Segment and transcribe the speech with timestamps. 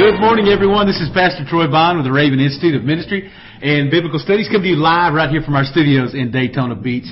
[0.00, 0.86] Good morning, everyone.
[0.86, 3.30] This is Pastor Troy Bond with the Raven Institute of Ministry
[3.60, 4.48] and Biblical Studies.
[4.50, 7.04] Come to you live right here from our studios in Daytona Beach,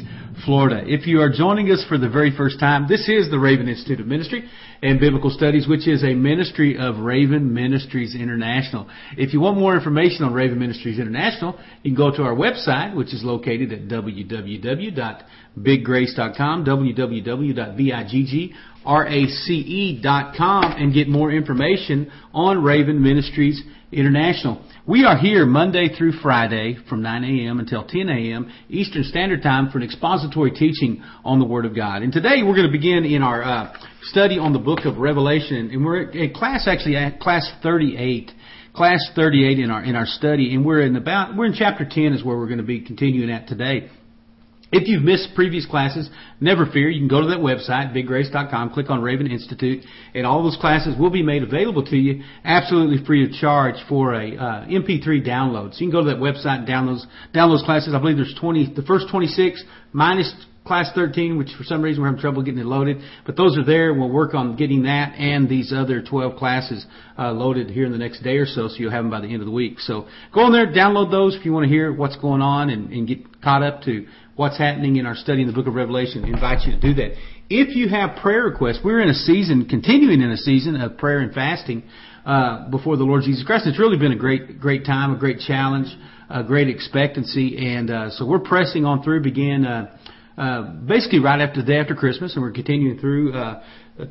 [0.47, 0.85] Florida.
[0.87, 4.01] If you are joining us for the very first time, this is the Raven Institute
[4.01, 4.49] of Ministry
[4.83, 8.89] and Biblical Studies, which is a ministry of Raven Ministries International.
[9.19, 12.97] If you want more information on Raven Ministries International, you can go to our website,
[12.97, 18.55] which is located at www.biggrace.com, www.bigg
[18.87, 24.63] race.com and get more information on Raven Ministries International.
[24.87, 27.59] We are here Monday through Friday from 9 a.m.
[27.59, 28.51] until 10 a.m.
[28.69, 32.03] Eastern Standard Time for an expository teaching on the Word of God.
[32.03, 35.71] And today we're going to begin in our uh, study on the book of Revelation,
[35.73, 38.33] and we're at class actually at class 38
[38.75, 42.13] class 38 in our in our study and we're in about we're in chapter 10
[42.13, 43.91] is where we're going to be continuing at today
[44.71, 46.91] if you've missed previous classes, never fear.
[46.91, 50.95] You can go to that website, biggrace.com, click on Raven Institute, and all those classes
[50.99, 55.73] will be made available to you absolutely free of charge for a uh, MP3 download.
[55.73, 57.01] So you can go to that website and download
[57.35, 57.95] download those classes.
[57.95, 60.35] I believe there's 20, the first 26 minus
[60.69, 62.99] class 13, which for some reason we're having trouble getting it loaded.
[63.25, 63.95] But those are there.
[63.95, 66.87] We'll work on getting that and these other 12 classes
[67.19, 69.29] uh, loaded here in the next day or so, so you'll have them by the
[69.29, 69.81] end of the week.
[69.81, 72.93] So go on there, download those if you want to hear what's going on and,
[72.93, 74.07] and get caught up to
[74.39, 76.25] what's happening in our study in the book of Revelation.
[76.25, 77.17] I invite you to do that.
[77.51, 81.19] If you have prayer requests, we're in a season, continuing in a season of prayer
[81.19, 81.83] and fasting
[82.25, 83.67] uh, before the Lord Jesus Christ.
[83.67, 85.89] It's really been a great, great time, a great challenge,
[86.31, 89.25] a great expectancy, and uh, so we're pressing on through.
[89.25, 89.97] Began uh,
[90.37, 93.61] uh, basically right after the day after Christmas, and we're continuing through uh,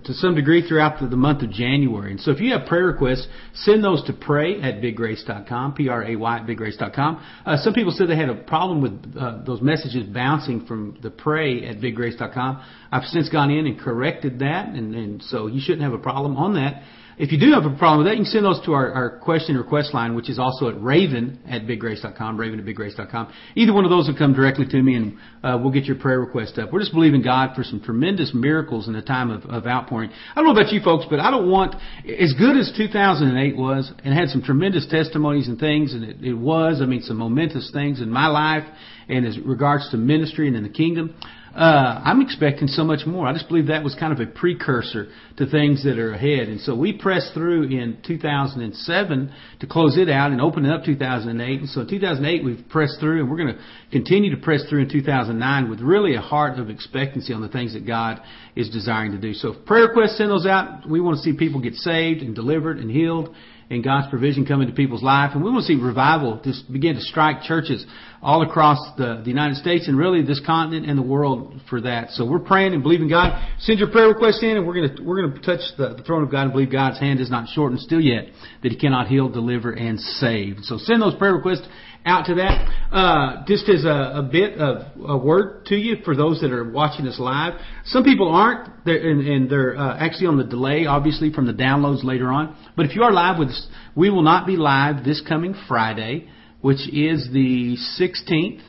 [0.03, 2.11] to some degree throughout the, the, month of January.
[2.11, 6.45] And so if you have prayer requests, send those to pray at biggrace.com, P-R-A-Y at
[6.45, 7.23] biggrace.com.
[7.45, 11.09] Uh, some people said they had a problem with uh, those messages bouncing from the
[11.09, 12.63] pray at biggrace.com.
[12.91, 16.35] I've since gone in and corrected that, and, and so you shouldn't have a problem
[16.35, 16.83] on that.
[17.17, 19.17] If you do have a problem with that, you can send those to our, our
[19.17, 23.33] question request line, which is also at raven at biggrace.com, raven at biggrace.com.
[23.55, 26.19] Either one of those will come directly to me and uh, we'll get your prayer
[26.19, 26.71] request up.
[26.71, 30.11] We're just believing God for some tremendous miracles in a time of, of outpouring.
[30.11, 31.73] I don't know about you folks, but I don't want,
[32.05, 36.35] as good as 2008 was and had some tremendous testimonies and things, and it, it
[36.35, 38.63] was, I mean, some momentous things in my life
[39.09, 41.15] and as regards to ministry and in the kingdom
[41.57, 43.25] uh, I'm expecting so much more.
[43.25, 45.07] I just believe that was kind of a precursor
[45.37, 46.49] to things that are ahead.
[46.49, 50.85] And so we pressed through in 2007 to close it out and open it up
[50.85, 51.59] 2008.
[51.59, 54.83] And so in 2008 we've pressed through and we're going to continue to press through
[54.83, 58.21] in 2009 with really a heart of expectancy on the things that God
[58.55, 59.33] is desiring to do.
[59.33, 60.87] So prayer requests, send those out.
[60.87, 63.35] We want to see people get saved and delivered and healed
[63.69, 65.31] and God's provision come into people's life.
[65.33, 67.85] And we want to see revival just begin to strike churches
[68.21, 72.11] all across the, the United States and really this continent and the world for that.
[72.11, 73.37] So we're praying and believing God.
[73.59, 76.03] Send your prayer request in and we're going to, we're going to touch the, the
[76.03, 78.25] throne of God and believe God's hand is not shortened still yet
[78.63, 80.57] that He cannot heal, deliver, and save.
[80.61, 81.67] So send those prayer requests
[82.07, 82.69] out to that.
[82.91, 86.69] Uh, just as a, a bit of a word to you for those that are
[86.69, 87.59] watching us live.
[87.85, 91.53] Some people aren't, they're, and, and, they're uh, actually on the delay, obviously, from the
[91.53, 92.55] downloads later on.
[92.75, 96.29] But if you are live with us, we will not be live this coming Friday,
[96.61, 98.61] which is the 16th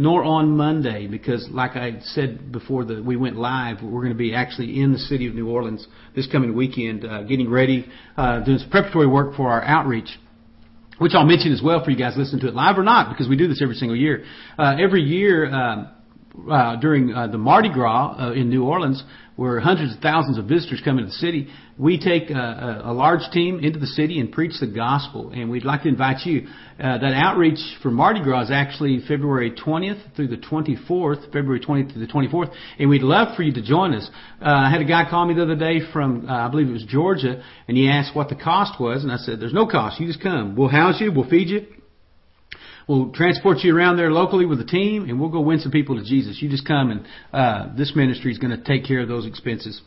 [0.00, 4.18] nor on Monday because, like I said before that we went live, we're going to
[4.18, 7.84] be actually in the city of New Orleans this coming weekend, uh, getting ready,
[8.16, 10.08] uh, doing some preparatory work for our outreach
[10.98, 13.28] which I'll mention as well for you guys listening to it live or not, because
[13.28, 14.24] we do this every single year.
[14.58, 15.88] Uh, every year, um,
[16.50, 19.02] uh, during uh, the Mardi Gras uh, in New Orleans,
[19.36, 22.92] where hundreds of thousands of visitors come into the city, we take a, a, a
[22.92, 25.30] large team into the city and preach the gospel.
[25.30, 26.48] And we'd like to invite you.
[26.78, 31.92] Uh, that outreach for Mardi Gras is actually February 20th through the 24th, February 20th
[31.92, 34.10] through the 24th, and we'd love for you to join us.
[34.40, 36.72] Uh, I had a guy call me the other day from, uh, I believe it
[36.72, 40.00] was Georgia, and he asked what the cost was, and I said, "There's no cost.
[40.00, 40.56] You just come.
[40.56, 41.12] We'll house you.
[41.12, 41.77] We'll feed you."
[42.88, 45.96] We'll transport you around there locally with a team, and we'll go win some people
[45.96, 46.40] to Jesus.
[46.40, 49.82] You just come, and uh, this ministry is going to take care of those expenses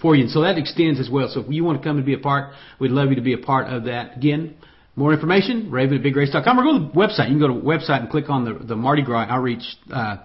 [0.00, 0.24] for you.
[0.24, 1.30] And so that extends as well.
[1.32, 3.32] So if you want to come and be a part, we'd love you to be
[3.32, 4.18] a part of that.
[4.18, 4.56] Again,
[4.94, 7.30] more information, raven at biggrace.com, or go to the website.
[7.30, 10.18] You can go to the website and click on the, the Mardi Gras outreach uh,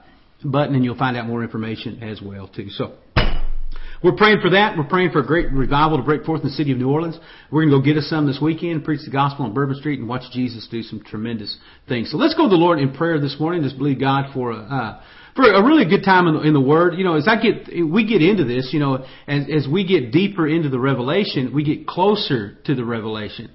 [0.44, 2.70] button, and you'll find out more information as well too.
[2.70, 2.96] So.
[4.04, 4.78] We're praying for that.
[4.78, 7.18] We're praying for a great revival to break forth in the city of New Orleans.
[7.52, 10.00] We're going to go get us some this weekend, preach the gospel on Bourbon Street,
[10.00, 11.58] and watch Jesus do some tremendous
[11.88, 12.12] things.
[12.12, 13.64] So let's go to the Lord in prayer this morning.
[13.64, 15.02] Just believe God for a, uh,
[15.36, 16.94] for a really good time in the, in the Word.
[16.96, 20.12] You know, as I get, we get into this, you know, as, as we get
[20.12, 23.52] deeper into the revelation, we get closer to the revelation.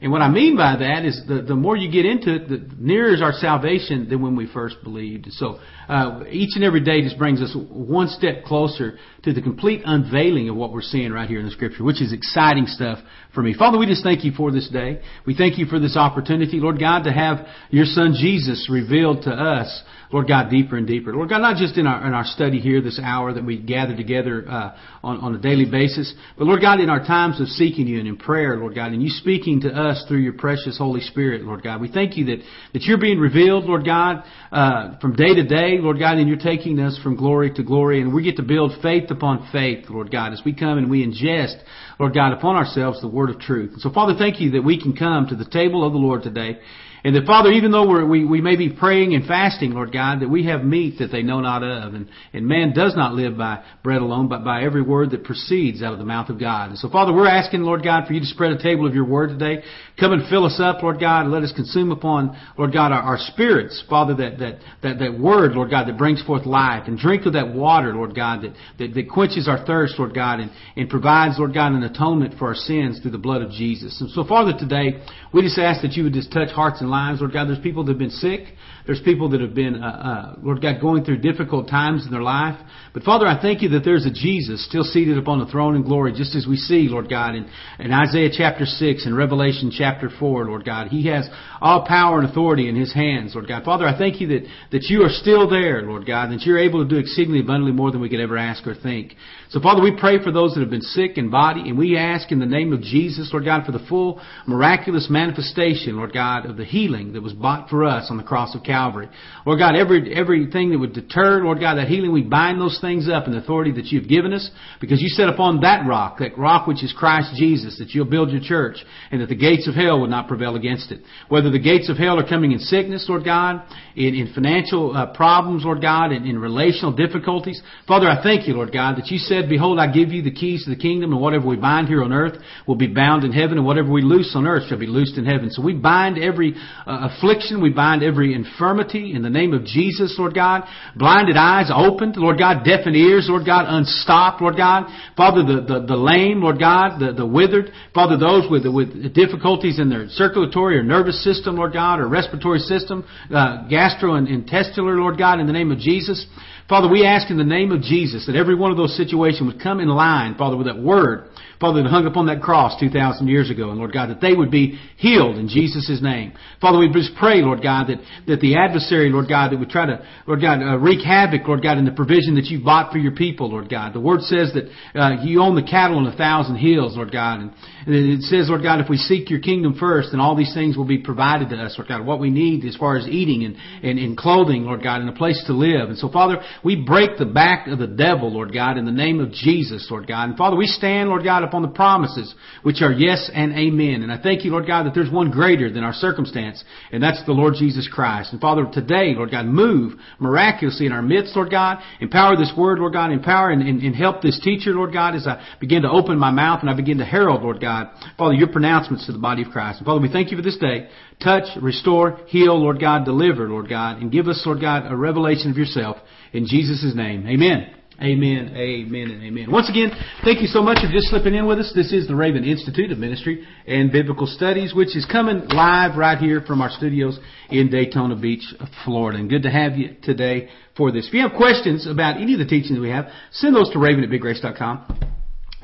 [0.00, 2.68] And what I mean by that is the, the more you get into it, the
[2.78, 5.26] nearer is our salvation than when we first believed.
[5.32, 5.58] So
[5.88, 10.50] uh, each and every day just brings us one step closer to the complete unveiling
[10.50, 12.98] of what we're seeing right here in the Scripture, which is exciting stuff
[13.34, 13.54] for me.
[13.54, 15.00] Father, we just thank you for this day.
[15.26, 19.30] We thank you for this opportunity, Lord God, to have your Son Jesus revealed to
[19.30, 21.12] us Lord God, deeper and deeper.
[21.12, 23.96] Lord God, not just in our in our study here this hour that we gather
[23.96, 27.86] together uh, on on a daily basis, but Lord God, in our times of seeking
[27.86, 31.00] you and in prayer, Lord God, and you speaking to us through your precious Holy
[31.00, 31.80] Spirit, Lord God.
[31.80, 32.38] We thank you that
[32.72, 34.22] that you're being revealed, Lord God,
[34.52, 38.00] uh, from day to day, Lord God, and you're taking us from glory to glory,
[38.00, 41.04] and we get to build faith upon faith, Lord God, as we come and we
[41.04, 41.60] ingest,
[41.98, 43.72] Lord God, upon ourselves the word of truth.
[43.72, 46.22] And so, Father, thank you that we can come to the table of the Lord
[46.22, 46.58] today.
[47.04, 50.28] And that, Father, even though we, we may be praying and fasting, Lord God, that
[50.28, 51.94] we have meat that they know not of.
[51.94, 55.82] And, and man does not live by bread alone, but by every word that proceeds
[55.82, 56.70] out of the mouth of God.
[56.70, 59.06] And so, Father, we're asking, Lord God, for you to spread a table of your
[59.06, 59.62] word today.
[59.98, 63.00] Come and fill us up, Lord God, and let us consume upon, Lord God, our,
[63.00, 66.82] our spirits, Father, that, that, that, that word, Lord God, that brings forth life.
[66.86, 70.40] And drink of that water, Lord God, that, that, that quenches our thirst, Lord God,
[70.40, 73.98] and, and provides, Lord God, an atonement for our sins through the blood of Jesus.
[74.02, 75.02] And so, Father, today,
[75.32, 77.48] we just ask that you would just touch hearts and lives, Lord God.
[77.48, 78.40] There's people that have been sick.
[78.86, 82.22] There's people that have been, uh, uh, Lord God, going through difficult times in their
[82.22, 82.56] life.
[82.94, 85.82] But Father, I thank you that there's a Jesus still seated upon the throne in
[85.82, 87.50] glory, just as we see, Lord God, in,
[87.80, 90.88] in Isaiah chapter 6 and Revelation chapter 4, Lord God.
[90.88, 91.28] He has
[91.60, 93.64] all power and authority in His hands, Lord God.
[93.64, 96.58] Father, I thank you that, that you are still there, Lord God, and that you're
[96.58, 99.14] able to do exceedingly abundantly more than we could ever ask or think.
[99.50, 102.32] So Father, we pray for those that have been sick in body, and we ask
[102.32, 106.56] in the name of Jesus, Lord God, for the full miraculous manifestation, Lord God, of
[106.56, 109.08] the healing that was bought for us on the cross of Calvary.
[109.44, 113.08] Lord God, every, everything that would deter, Lord God, that healing, we bind those things
[113.08, 114.50] up in the authority that you've given us,
[114.80, 118.30] because you set upon that rock, that rock which is Christ Jesus, that you'll build
[118.30, 121.02] your church, and that the gates of hell would not prevail against it.
[121.28, 123.62] Whether the gates of hell are coming in sickness, Lord God,
[123.94, 127.62] in, in financial uh, problems, Lord God, in, in relational difficulties.
[127.86, 130.64] Father, I thank you, Lord God, that you said, Behold, I give you the keys
[130.64, 133.58] to the kingdom, and whatever we bind here on earth will be bound in heaven,
[133.58, 135.50] and whatever we loose on earth shall be loosed in heaven.
[135.50, 136.54] So we bind every
[136.86, 140.62] uh, affliction, we bind every infirmity in the name of Jesus, Lord God.
[140.96, 144.86] Blinded eyes opened, Lord God, deafened ears, Lord God, unstopped, Lord God.
[145.16, 147.70] Father, the, the, the lame, Lord God, the, the withered.
[147.94, 152.60] Father, those with, with difficulties in their circulatory or nervous system, Lord God, or respiratory
[152.60, 156.26] system, uh, gastrointestinal, Lord God, in the name of Jesus.
[156.68, 159.62] Father, we ask in the name of Jesus that every one of those situations would
[159.62, 161.28] come in line, Father, with that word
[161.60, 163.70] Father, that hung upon that cross 2,000 years ago.
[163.70, 166.34] And Lord God, that they would be healed in Jesus' name.
[166.60, 169.86] Father, we just pray, Lord God, that, that the adversary, Lord God, that would try
[169.86, 172.98] to, Lord God, uh, wreak havoc, Lord God, in the provision that you bought for
[172.98, 173.94] your people, Lord God.
[173.94, 174.68] The word says that
[174.98, 177.40] uh, you own the cattle on a thousand hills, Lord God.
[177.40, 177.52] And
[177.86, 180.84] it says, Lord God, if we seek your kingdom first, then all these things will
[180.84, 182.04] be provided to us, Lord God.
[182.04, 185.12] What we need as far as eating and, and, and clothing, Lord God, and a
[185.12, 185.88] place to live.
[185.88, 189.20] And so, Father, we break the back of the devil, Lord God, in the name
[189.20, 190.28] of Jesus, Lord God.
[190.28, 194.02] And Father, we stand, Lord God, upon the promises, which are yes and amen.
[194.02, 196.62] And I thank you, Lord God, that there's one greater than our circumstance,
[196.92, 198.32] and that's the Lord Jesus Christ.
[198.32, 201.78] And Father, today, Lord God, move miraculously in our midst, Lord God.
[202.00, 203.12] Empower this word, Lord God.
[203.12, 206.30] Empower and, and, and help this teacher, Lord God, as I begin to open my
[206.30, 207.88] mouth and I begin to herald, Lord God,
[208.18, 209.78] Father, your pronouncements to the body of Christ.
[209.78, 210.88] And Father, we thank you for this day.
[211.22, 215.50] Touch, restore, heal, Lord God, deliver, Lord God, and give us, Lord God, a revelation
[215.50, 215.96] of yourself.
[216.32, 217.74] In Jesus' name, amen.
[218.02, 219.50] Amen, amen, and amen.
[219.50, 219.90] Once again,
[220.22, 221.72] thank you so much for just slipping in with us.
[221.74, 226.18] This is the Raven Institute of Ministry and Biblical Studies, which is coming live right
[226.18, 228.44] here from our studios in Daytona Beach,
[228.84, 229.18] Florida.
[229.18, 231.08] And good to have you today for this.
[231.08, 234.04] If you have questions about any of the teachings we have, send those to raven
[234.04, 235.15] at biggrace.com.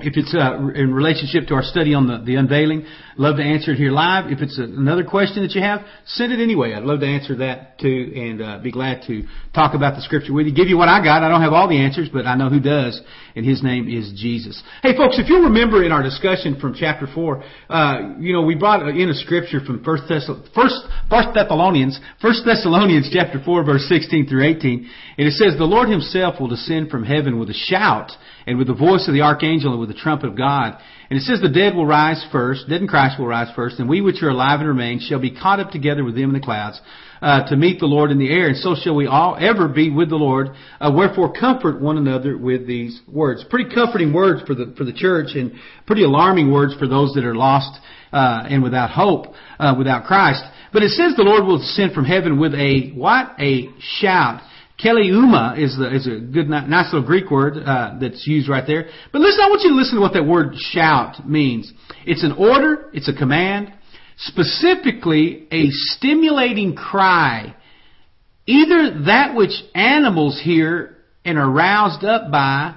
[0.05, 3.73] If it's uh, in relationship to our study on the, the unveiling, love to answer
[3.73, 4.31] it here live.
[4.33, 6.75] If it's another question that you have, send it anyway.
[6.75, 9.23] I'd love to answer that too, and uh, be glad to
[9.55, 10.55] talk about the scripture with you.
[10.55, 11.23] Give you what I got.
[11.23, 13.01] I don't have all the answers, but I know who does,
[13.37, 14.63] and His name is Jesus.
[14.83, 18.55] Hey, folks, if you remember in our discussion from chapter four, uh, you know we
[18.55, 24.27] brought in a scripture from First, Thess- First, Thessalonians, First Thessalonians chapter four, verse sixteen
[24.27, 28.11] through eighteen, and it says, "The Lord Himself will descend from heaven with a shout."
[28.47, 30.79] And with the voice of the archangel and with the trumpet of God.
[31.11, 33.89] And it says the dead will rise first, dead in Christ will rise first, and
[33.89, 36.41] we which are alive and remain shall be caught up together with them in the
[36.41, 36.81] clouds
[37.23, 39.91] uh, to meet the Lord in the air, and so shall we all ever be
[39.91, 40.49] with the Lord.
[40.81, 43.45] Uh, wherefore comfort one another with these words.
[43.49, 45.53] Pretty comforting words for the for the church, and
[45.87, 47.79] pretty alarming words for those that are lost
[48.13, 49.27] uh, and without hope,
[49.59, 50.43] uh, without Christ.
[50.73, 53.37] But it says the Lord will descend from heaven with a what?
[53.39, 54.43] A shout
[54.83, 58.89] Keleusma is, the, is a good, nice little Greek word uh, that's used right there.
[59.13, 61.73] But listen, I want you to listen to what that word shout means.
[62.05, 63.73] It's an order, it's a command.
[64.17, 67.55] specifically a stimulating cry,
[68.47, 72.75] either that which animals hear and are roused up by,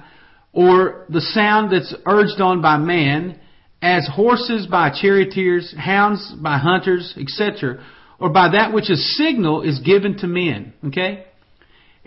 [0.52, 3.38] or the sound that's urged on by man,
[3.82, 7.84] as horses by charioteers, hounds by hunters, etc.,
[8.18, 10.72] or by that which a signal is given to men.
[10.86, 11.25] Okay?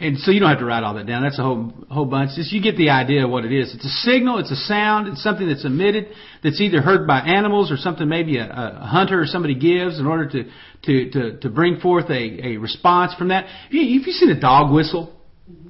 [0.01, 1.24] And so you don't have to write all that down.
[1.24, 2.32] That's a whole whole bunch.
[2.36, 3.75] Just you get the idea of what it is.
[3.75, 4.38] It's a signal.
[4.38, 5.08] It's a sound.
[5.10, 6.08] It's something that's emitted
[6.41, 10.06] that's either heard by animals or something maybe a, a hunter or somebody gives in
[10.06, 10.44] order to
[10.84, 13.46] to to, to bring forth a, a response from that.
[13.68, 15.13] If you, if you seen a dog whistle,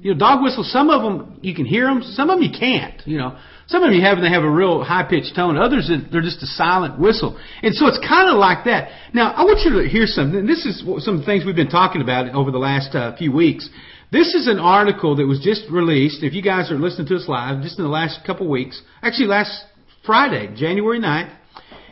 [0.00, 0.70] you know dog whistles.
[0.72, 2.02] Some of them you can hear them.
[2.02, 3.02] Some of them you can't.
[3.06, 3.38] You know.
[3.66, 5.56] Some of them you have, and they have a real high pitched tone.
[5.56, 7.38] Others, they're just a silent whistle.
[7.62, 8.90] And so it's kind of like that.
[9.14, 10.44] Now, I want you to hear something.
[10.44, 13.70] This is some things we've been talking about over the last uh, few weeks.
[14.12, 16.24] This is an article that was just released.
[16.24, 19.28] If you guys are listening to us live, just in the last couple weeks, actually
[19.28, 19.64] last
[20.04, 21.32] Friday, January 9th.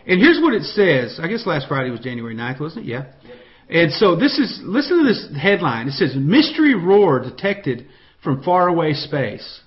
[0.07, 1.21] And here's what it says.
[1.23, 2.89] I guess last Friday was January 9th, wasn't it?
[2.89, 3.05] Yeah.
[3.69, 5.89] And so this is, listen to this headline.
[5.89, 7.87] It says, Mystery Roar Detected
[8.25, 9.61] from Faraway Space.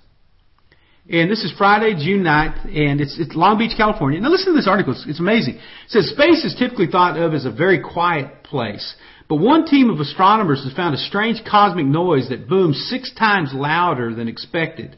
[1.10, 4.20] And this is Friday, June 9th, and it's, it's Long Beach, California.
[4.20, 4.92] Now listen to this article.
[4.92, 5.54] It's, it's amazing.
[5.54, 8.94] It says space is typically thought of as a very quiet place.
[9.32, 13.54] But one team of astronomers has found a strange cosmic noise that booms six times
[13.54, 14.94] louder than expected.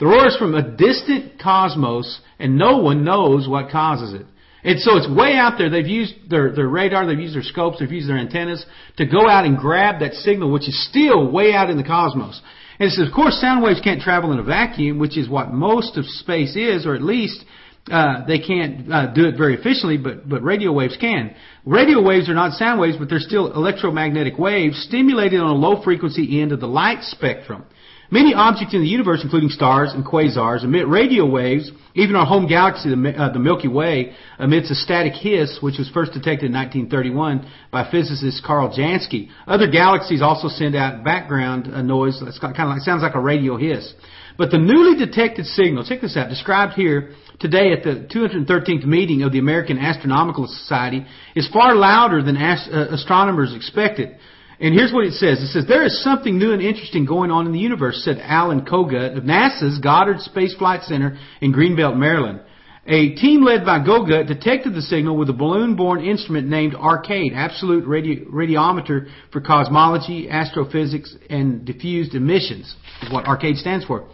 [0.00, 4.26] The roar is from a distant cosmos, and no one knows what causes it.
[4.64, 5.70] And so it's way out there.
[5.70, 8.66] They've used their, their radar, they've used their scopes, they've used their antennas
[8.96, 12.42] to go out and grab that signal, which is still way out in the cosmos.
[12.80, 15.52] And it says, of course, sound waves can't travel in a vacuum, which is what
[15.52, 17.44] most of space is, or at least
[17.90, 21.34] uh, they can't uh, do it very efficiently, but, but radio waves can.
[21.64, 25.82] Radio waves are not sound waves, but they're still electromagnetic waves stimulated on a low
[25.82, 27.64] frequency end of the light spectrum.
[28.10, 31.70] Many objects in the universe, including stars and quasars, emit radio waves.
[31.94, 35.90] Even our home galaxy, the, uh, the Milky Way, emits a static hiss, which was
[35.90, 39.28] first detected in 1931 by physicist Carl Jansky.
[39.46, 43.20] Other galaxies also send out background uh, noise that's kind of like sounds like a
[43.20, 43.92] radio hiss.
[44.38, 49.22] But the newly detected signal, check this out, described here today at the 213th meeting
[49.22, 54.16] of the American Astronomical Society, is far louder than ast- uh, astronomers expected.
[54.58, 55.42] And here's what it says.
[55.42, 58.62] It says, there is something new and interesting going on in the universe, said Alan
[58.64, 62.40] Kogut of NASA's Goddard Space Flight Center in Greenbelt, Maryland.
[62.88, 67.84] A team led by Kogut detected the signal with a balloon-borne instrument named ARCADE, Absolute
[67.84, 74.06] Radio- Radiometer for Cosmology, Astrophysics, and Diffused Emissions, is what ARCADE stands for.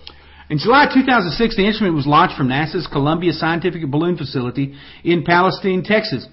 [0.52, 5.82] In July 2006, the instrument was launched from NASA's Columbia Scientific Balloon Facility in Palestine,
[5.82, 6.28] Texas.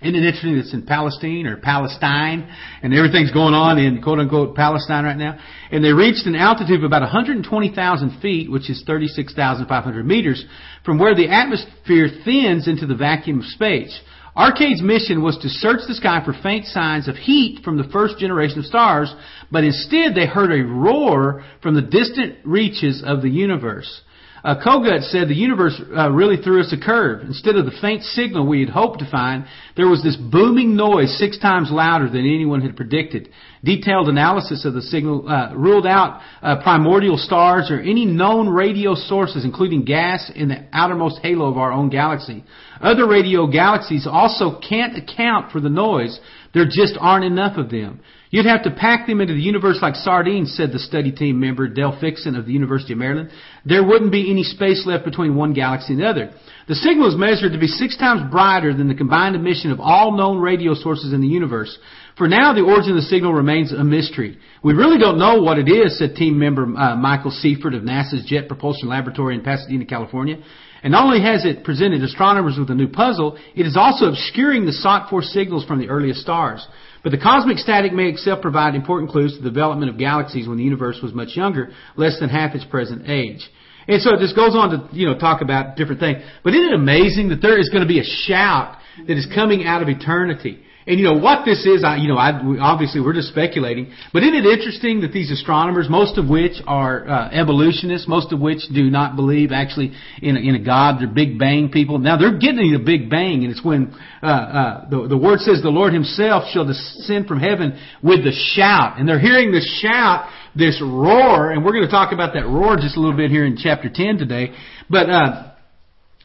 [0.00, 2.48] Isn't it interesting it's in Palestine or Palestine
[2.80, 5.36] and everything's going on in quote unquote Palestine right now?
[5.72, 10.44] And they reached an altitude of about 120,000 feet, which is 36,500 meters,
[10.84, 14.00] from where the atmosphere thins into the vacuum of space.
[14.36, 18.18] ARCADE's mission was to search the sky for faint signs of heat from the first
[18.18, 19.14] generation of stars,
[19.50, 24.00] but instead they heard a roar from the distant reaches of the universe.
[24.44, 27.22] Uh, Kogut said the universe uh, really threw us a curve.
[27.22, 31.18] Instead of the faint signal we had hoped to find, there was this booming noise
[31.18, 33.30] six times louder than anyone had predicted.
[33.64, 38.94] Detailed analysis of the signal uh, ruled out uh, primordial stars or any known radio
[38.94, 42.44] sources, including gas in the outermost halo of our own galaxy.
[42.82, 46.20] Other radio galaxies also can't account for the noise.
[46.52, 48.02] There just aren't enough of them.
[48.34, 51.68] You'd have to pack them into the universe like sardines, said the study team member
[51.68, 53.30] Dale Fixsen of the University of Maryland.
[53.64, 56.34] There wouldn't be any space left between one galaxy and the other.
[56.66, 60.16] The signal is measured to be six times brighter than the combined emission of all
[60.16, 61.78] known radio sources in the universe.
[62.18, 64.36] For now, the origin of the signal remains a mystery.
[64.64, 68.24] We really don't know what it is, said team member uh, Michael Seiffert of NASA's
[68.26, 70.42] Jet Propulsion Laboratory in Pasadena, California.
[70.82, 74.66] And not only has it presented astronomers with a new puzzle, it is also obscuring
[74.66, 76.66] the sought for signals from the earliest stars.
[77.04, 80.56] But the cosmic static may itself provide important clues to the development of galaxies when
[80.56, 83.48] the universe was much younger, less than half its present age.
[83.86, 86.22] And so it just goes on to, you know, talk about different things.
[86.42, 89.66] But isn't it amazing that there is going to be a shout that is coming
[89.66, 90.60] out of eternity?
[90.86, 94.22] And you know what this is, I, you know, I, obviously we're just speculating, but
[94.22, 98.60] isn't it interesting that these astronomers, most of which are uh, evolutionists, most of which
[98.72, 101.98] do not believe actually in a, in a God, they're Big Bang people.
[101.98, 105.62] Now they're getting the Big Bang, and it's when uh, uh, the the word says
[105.62, 110.28] the Lord Himself shall descend from heaven with the shout, and they're hearing the shout,
[110.54, 113.46] this roar, and we're going to talk about that roar just a little bit here
[113.46, 114.54] in chapter ten today,
[114.90, 115.08] but.
[115.08, 115.50] Uh,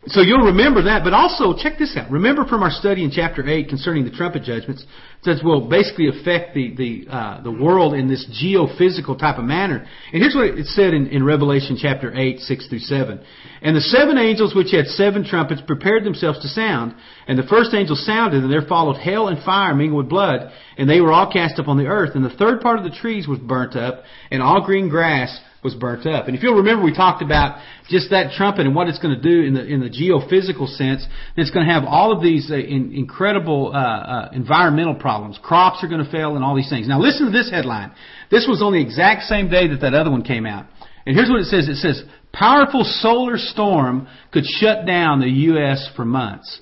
[0.08, 2.10] so you'll remember that, but also check this out.
[2.10, 4.86] Remember from our study in chapter eight concerning the trumpet judgments,
[5.26, 9.86] that will basically affect the the uh, the world in this geophysical type of manner.
[10.14, 13.20] And here's what it said in, in Revelation chapter eight, six through seven.
[13.62, 16.96] And the seven angels which had seven trumpets prepared themselves to sound.
[17.28, 20.90] And the first angel sounded, and there followed hail and fire mingled with blood, and
[20.90, 22.16] they were all cast up on the earth.
[22.16, 25.76] And the third part of the trees was burnt up, and all green grass was
[25.76, 26.28] burnt up.
[26.28, 29.22] And if you'll remember, we talked about just that trumpet and what it's going to
[29.22, 31.06] do in the in the geophysical sense.
[31.36, 35.40] It's going to have all of these uh, in, incredible uh, uh, environmental problems.
[35.42, 36.88] Crops are going to fail and all these things.
[36.88, 37.92] Now listen to this headline.
[38.32, 40.66] This was on the exact same day that that other one came out.
[41.06, 41.68] And here's what it says.
[41.68, 45.90] It says, powerful solar storm could shut down the U.S.
[45.96, 46.62] for months.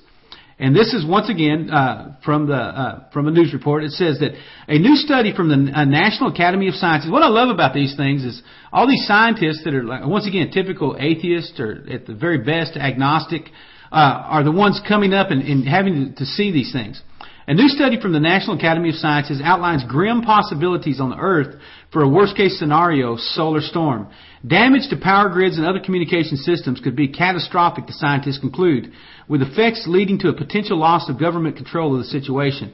[0.60, 3.84] And this is once again uh, from the uh, from a news report.
[3.84, 4.32] It says that
[4.68, 7.12] a new study from the uh, National Academy of Sciences.
[7.12, 8.42] What I love about these things is
[8.74, 12.76] all these scientists that are like, once again typical atheists or at the very best
[12.76, 13.44] agnostic
[13.92, 17.02] uh, are the ones coming up and, and having to, see these things.
[17.48, 21.56] A new study from the National Academy of Sciences outlines grim possibilities on the Earth
[21.94, 24.10] for a worst case scenario solar storm.
[24.46, 28.92] Damage to power grids and other communication systems could be catastrophic, the scientists conclude,
[29.28, 32.74] with effects leading to a potential loss of government control of the situation.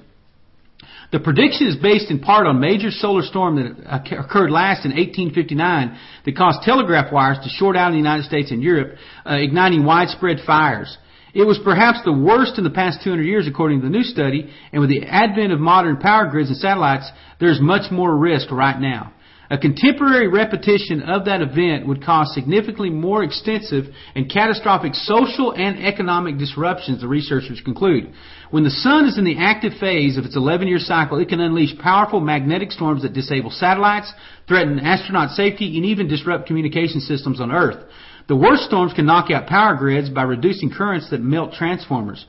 [1.13, 4.91] The prediction is based in part on a major solar storm that occurred last in
[4.91, 9.35] 1859 that caused telegraph wires to short out in the United States and Europe, uh,
[9.35, 10.97] igniting widespread fires.
[11.33, 14.49] It was perhaps the worst in the past 200 years, according to the new study,
[14.71, 18.79] and with the advent of modern power grids and satellites, there's much more risk right
[18.79, 19.13] now.
[19.53, 25.77] A contemporary repetition of that event would cause significantly more extensive and catastrophic social and
[25.85, 28.11] economic disruptions, the researchers conclude.
[28.49, 31.39] When the sun is in the active phase of its 11 year cycle, it can
[31.39, 34.11] unleash powerful magnetic storms that disable satellites,
[34.47, 37.83] threaten astronaut safety, and even disrupt communication systems on Earth.
[38.27, 42.25] The worst storms can knock out power grids by reducing currents that melt transformers.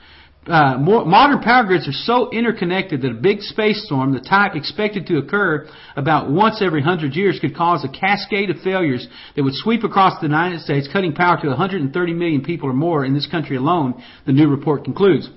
[0.47, 4.55] Uh, more, modern power grids are so interconnected that a big space storm, the type
[4.55, 9.43] expected to occur about once every hundred years, could cause a cascade of failures that
[9.43, 13.15] would sweep across the United States, cutting power to 130 million people or more in
[13.15, 15.31] this country alone, the new report concludes.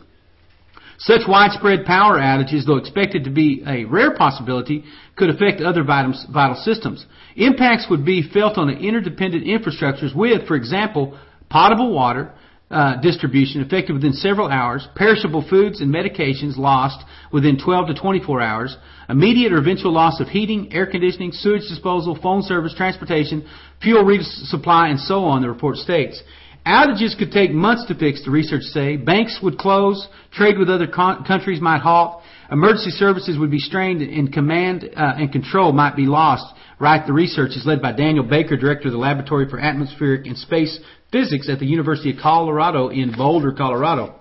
[1.00, 4.84] Such widespread power outages, though expected to be a rare possibility,
[5.16, 7.06] could affect other vital systems.
[7.36, 11.18] Impacts would be felt on the interdependent infrastructures with, for example,
[11.50, 12.34] potable water,
[12.70, 18.42] uh, distribution effective within several hours, perishable foods and medications lost within 12 to 24
[18.42, 18.78] hours,
[19.10, 23.48] immediate or eventual loss of heating, air conditioning, sewage disposal, phone service, transportation,
[23.82, 26.22] fuel resupply, and so on, the report states.
[26.66, 28.98] Outages could take months to fix, the research say.
[28.98, 34.02] Banks would close, trade with other con- countries might halt, emergency services would be strained,
[34.02, 36.54] and command uh, and control might be lost.
[36.80, 40.38] Right, the research is led by Daniel Baker, director of the Laboratory for Atmospheric and
[40.38, 40.80] Space
[41.12, 44.16] Physics at the University of Colorado in Boulder, Colorado.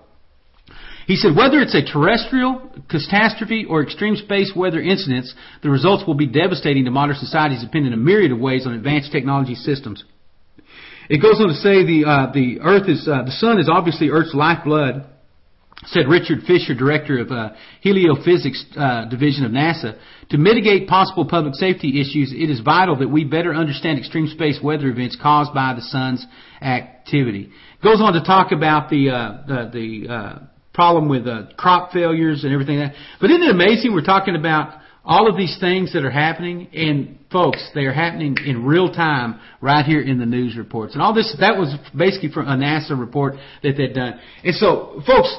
[1.07, 6.15] He said, whether it's a terrestrial catastrophe or extreme space weather incidents, the results will
[6.15, 10.05] be devastating to modern societies depending in a myriad of ways on advanced technology systems.
[11.09, 14.11] It goes on to say the uh, the Earth is uh, the Sun is obviously
[14.11, 15.07] Earth's lifeblood.
[15.87, 17.51] Said Richard Fisher, director of uh,
[17.85, 19.99] Heliophysics uh, division of NASA,
[20.31, 24.59] to mitigate possible public safety issues, it is vital that we better understand extreme space
[24.63, 26.27] weather events caused by the sun's
[26.61, 27.51] activity.
[27.83, 30.39] Goes on to talk about the uh, the, the uh,
[30.75, 31.25] problem with
[31.57, 32.79] crop failures and everything.
[32.79, 32.99] Like that.
[33.21, 33.95] But isn't it amazing?
[33.95, 38.37] We're talking about all of these things that are happening, and folks, they are happening
[38.45, 40.95] in real time right here in the news reports.
[40.95, 44.19] And all this, that was basically from a NASA report that they'd done.
[44.43, 45.35] And so, folks,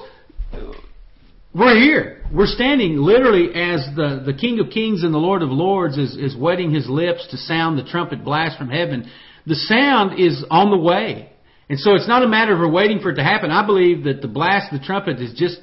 [1.57, 2.21] we're here.
[2.31, 6.15] We're standing literally as the, the King of Kings and the Lord of Lords is,
[6.15, 9.09] is wetting his lips to sound the trumpet blast from heaven.
[9.45, 11.31] The sound is on the way.
[11.69, 13.49] And so it's not a matter of waiting for it to happen.
[13.49, 15.59] I believe that the blast the trumpet is just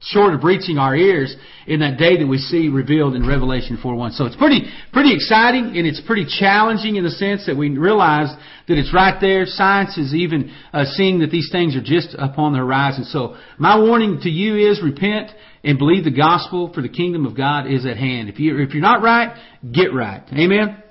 [0.00, 1.34] short of reaching our ears
[1.66, 4.12] in that day that we see revealed in Revelation 4:1.
[4.12, 8.34] So it's pretty pretty exciting and it's pretty challenging in the sense that we realize
[8.66, 9.44] that it's right there.
[9.44, 13.04] Science is even uh, seeing that these things are just upon the horizon.
[13.04, 15.30] So my warning to you is repent
[15.62, 18.30] and believe the gospel for the kingdom of God is at hand.
[18.30, 19.36] If you if you're not right,
[19.70, 20.22] get right.
[20.32, 20.82] Amen.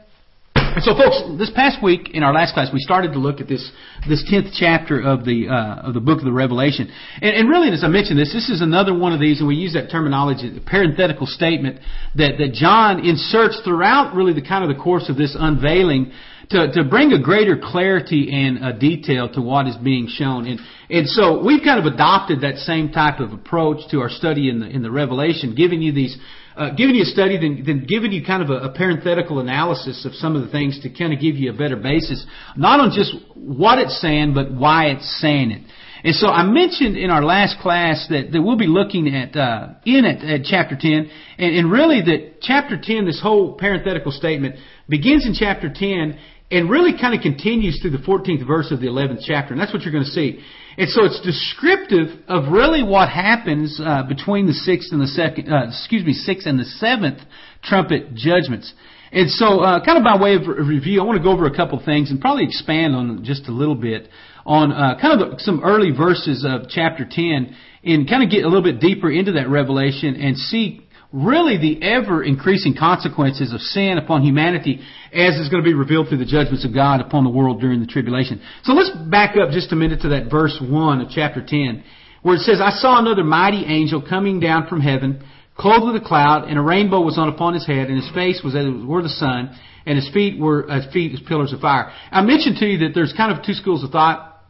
[0.80, 3.50] And so, folks, this past week in our last class, we started to look at
[3.50, 3.70] this
[4.08, 6.89] this tenth chapter of the uh, of the book of the Revelation.
[7.22, 9.56] And, and really, as I mentioned this, this is another one of these, and we
[9.56, 11.82] use that terminology, the parenthetical statement
[12.15, 16.13] that that John inserts throughout really the kind of the course of this unveiling
[16.52, 20.48] to, to bring a greater clarity and detail to what is being shown.
[20.48, 24.50] And, and so we've kind of adopted that same type of approach to our study
[24.50, 26.18] in the, in the Revelation, giving you these
[26.60, 30.06] uh, giving you a study, then, then giving you kind of a, a parenthetical analysis
[30.06, 32.26] of some of the things to kind of give you a better basis,
[32.58, 35.62] not on just what it's saying, but why it's saying it.
[36.04, 39.69] And so I mentioned in our last class that, that we'll be looking at, uh,
[39.86, 44.56] in at, at chapter 10, and, and really that chapter 10, this whole parenthetical statement,
[44.88, 46.19] begins in chapter 10
[46.52, 49.72] and really kind of continues through the 14th verse of the 11th chapter, and that's
[49.74, 50.41] what you're going to see.
[50.80, 55.52] And so it's descriptive of really what happens uh, between the sixth and the second,
[55.52, 57.20] uh, excuse me, sixth and the seventh
[57.62, 58.72] trumpet judgments.
[59.12, 61.54] And so, uh, kind of by way of review, I want to go over a
[61.54, 64.08] couple things and probably expand on just a little bit
[64.46, 68.48] on uh, kind of some early verses of chapter 10 and kind of get a
[68.48, 73.98] little bit deeper into that revelation and see really the ever increasing consequences of sin
[73.98, 74.80] upon humanity
[75.12, 77.80] as is going to be revealed through the judgments of God upon the world during
[77.80, 78.41] the tribulation.
[78.63, 81.84] So let's back up just a minute to that verse 1 of chapter 10
[82.22, 85.24] where it says, I saw another mighty angel coming down from heaven
[85.60, 88.41] clothed with a cloud, and a rainbow was on upon his head, and his face
[88.43, 89.54] was as it were the sun,
[89.86, 91.91] and his feet were as feet as pillars of fire.
[92.12, 94.41] I mentioned to you that there's kind of two schools of thought.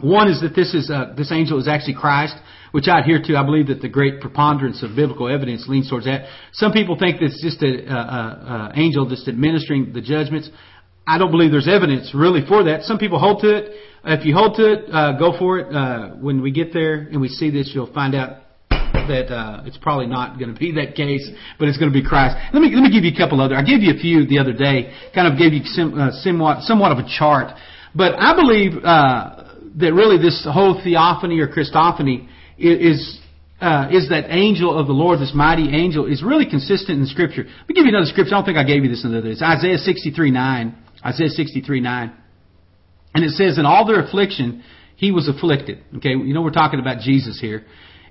[0.00, 2.36] One is that this is uh, this angel is actually Christ,
[2.72, 3.36] which I adhere to.
[3.36, 6.28] I believe that the great preponderance of biblical evidence leans towards that.
[6.52, 10.50] Some people think it's just an angel just administering the judgments.
[11.06, 12.82] I don't believe there's evidence really for that.
[12.82, 13.72] Some people hold to it.
[14.04, 15.74] If you hold to it, uh, go for it.
[15.74, 19.78] Uh, when we get there and we see this, you'll find out that uh, it's
[19.78, 22.36] probably not going to be that case, but it's going to be Christ.
[22.52, 23.54] Let me let me give you a couple other.
[23.54, 24.92] I gave you a few the other day.
[25.14, 27.54] Kind of gave you sim, uh, somewhat somewhat of a chart,
[27.94, 33.20] but I believe uh, that really this whole theophany or Christophany is.
[33.58, 37.44] Uh, is that angel of the Lord, this mighty angel, is really consistent in Scripture.
[37.44, 38.34] Let me give you another Scripture.
[38.34, 39.32] I don't think I gave you this in the other day.
[39.32, 40.76] It's Isaiah 63 9.
[41.06, 42.12] Isaiah 63 9.
[43.14, 44.62] And it says, In all their affliction,
[44.96, 45.82] he was afflicted.
[45.96, 47.64] Okay, you know we're talking about Jesus here.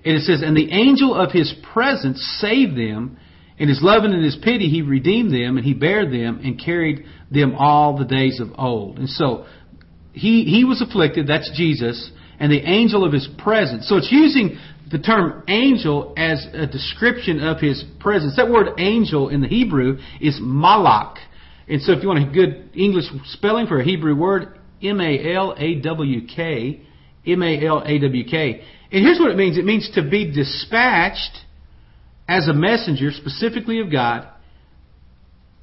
[0.03, 3.19] And it says, And the angel of his presence saved them.
[3.57, 7.05] In his love and his pity, he redeemed them, and he bare them, and carried
[7.31, 8.97] them all the days of old.
[8.97, 9.45] And so,
[10.11, 13.87] he, he was afflicted, that's Jesus, and the angel of his presence.
[13.87, 14.57] So it's using
[14.91, 18.35] the term angel as a description of his presence.
[18.35, 21.17] That word angel in the Hebrew is malak.
[21.67, 26.81] And so if you want a good English spelling for a Hebrew word, M-A-L-A-W-K,
[27.25, 28.61] M-A-L-A-W-K.
[28.91, 31.39] And here's what it means it means to be dispatched
[32.27, 34.27] as a messenger, specifically of God.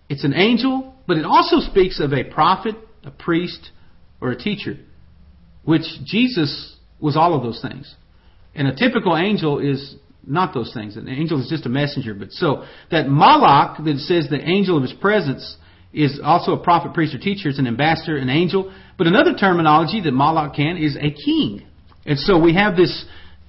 [0.08, 3.70] It's an angel, but it also speaks of a prophet, a priest,
[4.20, 4.76] or a teacher,
[5.64, 7.94] which Jesus was all of those things.
[8.54, 9.96] And a typical angel is
[10.26, 10.96] not those things.
[10.96, 12.14] An angel is just a messenger.
[12.14, 15.56] But so that Malach that says the angel of his presence
[15.92, 17.48] is also a prophet, priest, or teacher.
[17.48, 18.72] It's an ambassador, an angel.
[18.96, 21.66] But another terminology that Malach can is a king.
[22.06, 23.04] And so we have this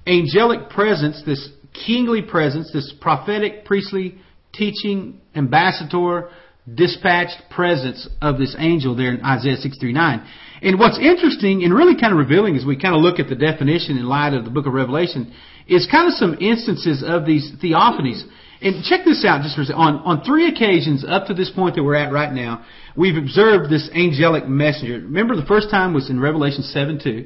[0.05, 1.49] angelic presence, this
[1.85, 4.15] kingly presence, this prophetic, priestly,
[4.53, 6.29] teaching, ambassador,
[6.71, 10.25] dispatched presence of this angel there in Isaiah 639.
[10.61, 13.35] And what's interesting and really kind of revealing as we kind of look at the
[13.35, 15.33] definition in light of the book of Revelation
[15.67, 18.23] is kind of some instances of these theophanies.
[18.61, 19.81] And check this out just for a second.
[19.81, 23.69] On, on three occasions up to this point that we're at right now, we've observed
[23.69, 24.93] this angelic messenger.
[24.93, 27.09] Remember the first time was in Revelation 7 2.
[27.09, 27.25] And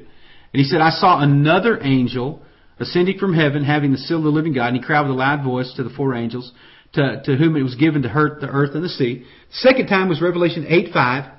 [0.53, 2.41] he said, I saw another angel
[2.79, 5.13] ascending from heaven, having the seal of the living God, and he cried with a
[5.13, 6.51] loud voice to the four angels,
[6.97, 9.25] to, to whom it was given to hurt the earth and the sea.
[9.51, 11.33] Second time was Revelation 8 5.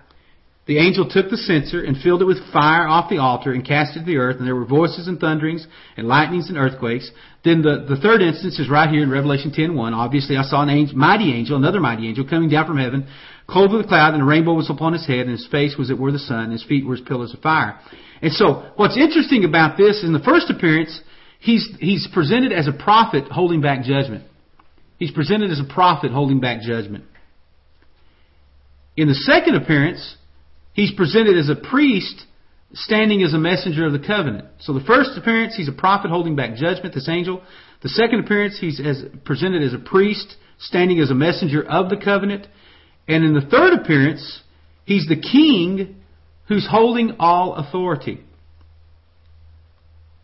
[0.68, 3.96] The angel took the censer and filled it with fire off the altar and cast
[3.96, 5.66] it to the earth, and there were voices and thunderings
[5.96, 7.10] and lightnings and earthquakes.
[7.42, 9.94] Then the, the third instance is right here in Revelation 10.1.
[9.94, 13.08] Obviously, I saw an angel, mighty angel, another mighty angel, coming down from heaven,
[13.46, 15.88] clothed with a cloud, and a rainbow was upon his head, and his face was
[15.88, 17.80] as it were the sun, and his feet were as pillars of fire.
[18.20, 21.00] And so, what's interesting about this, in the first appearance,
[21.40, 24.24] he's, he's presented as a prophet holding back judgment.
[24.98, 27.04] He's presented as a prophet holding back judgment.
[28.96, 30.16] In the second appearance,
[30.78, 32.24] He's presented as a priest
[32.72, 34.44] standing as a messenger of the covenant.
[34.60, 37.42] So the first appearance, he's a prophet holding back judgment, this angel.
[37.82, 41.96] The second appearance, he's as, presented as a priest standing as a messenger of the
[41.96, 42.46] covenant.
[43.08, 44.42] And in the third appearance,
[44.84, 45.96] he's the king
[46.46, 48.20] who's holding all authority.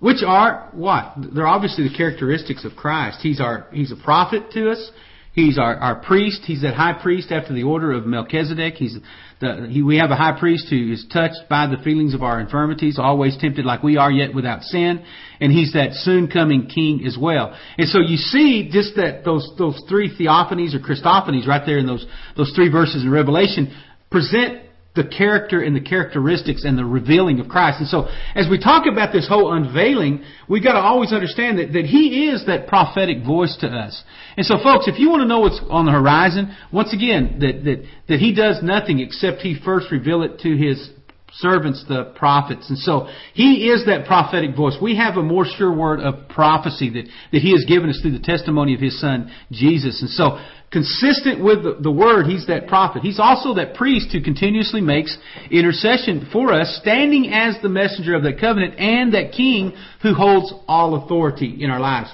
[0.00, 1.14] Which are what?
[1.34, 3.20] They're obviously the characteristics of Christ.
[3.22, 4.90] He's our, he's a prophet to us.
[5.34, 6.42] He's our, our priest.
[6.44, 8.74] He's that high priest after the order of Melchizedek.
[8.74, 8.96] He's
[9.40, 12.40] the, he, we have a high priest who is touched by the feelings of our
[12.40, 15.04] infirmities, always tempted like we are, yet without sin.
[15.40, 17.58] And he's that soon coming king as well.
[17.76, 21.86] And so you see just that those, those three theophanies or Christophanies right there in
[21.86, 23.74] those, those three verses in Revelation
[24.12, 24.63] present
[24.94, 27.80] the character and the characteristics and the revealing of Christ.
[27.80, 31.72] And so, as we talk about this whole unveiling, we've got to always understand that,
[31.72, 34.02] that He is that prophetic voice to us.
[34.36, 37.64] And so, folks, if you want to know what's on the horizon, once again, that,
[37.64, 40.90] that, that He does nothing except He first reveal it to His
[41.38, 42.68] servants, the prophets.
[42.68, 44.76] And so he is that prophetic voice.
[44.80, 48.12] We have a more sure word of prophecy that, that he has given us through
[48.12, 50.00] the testimony of his son, Jesus.
[50.00, 50.38] And so
[50.74, 53.02] consistent with the, word, he's that prophet.
[53.02, 55.16] He's also that priest who continuously makes
[55.48, 60.52] intercession for us, standing as the messenger of that covenant and that king who holds
[60.66, 62.10] all authority in our lives.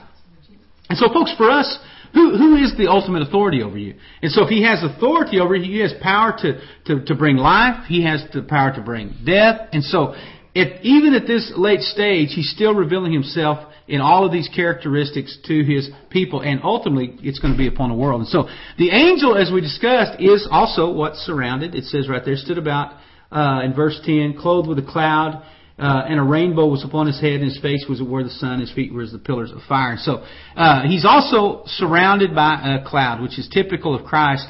[0.90, 1.78] And so folks, for us,
[2.12, 3.94] who, who is the ultimate authority over you?
[4.20, 7.36] And so if he has authority over you, he has power to, to, to bring
[7.36, 9.68] life, he has the power to bring death.
[9.72, 10.14] And so
[10.54, 15.36] if, even at this late stage, he's still revealing himself in all of these characteristics
[15.46, 18.20] to his people, and ultimately it's going to be upon the world.
[18.20, 21.74] And so the angel, as we discussed, is also what's surrounded.
[21.74, 22.94] It says right there, stood about
[23.30, 25.42] uh, in verse 10, clothed with a cloud
[25.80, 28.60] uh, and a rainbow was upon his head, and his face was where the sun,
[28.60, 29.96] his feet were as the pillars of fire.
[29.98, 30.22] So
[30.54, 34.46] uh, he's also surrounded by a cloud, which is typical of Christ.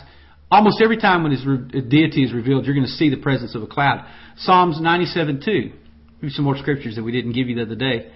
[0.51, 1.45] Almost every time when his
[1.89, 4.05] deity is revealed, you're going to see the presence of a cloud.
[4.39, 5.73] Psalms 97 2.
[6.29, 8.11] Some more scriptures that we didn't give you the other day.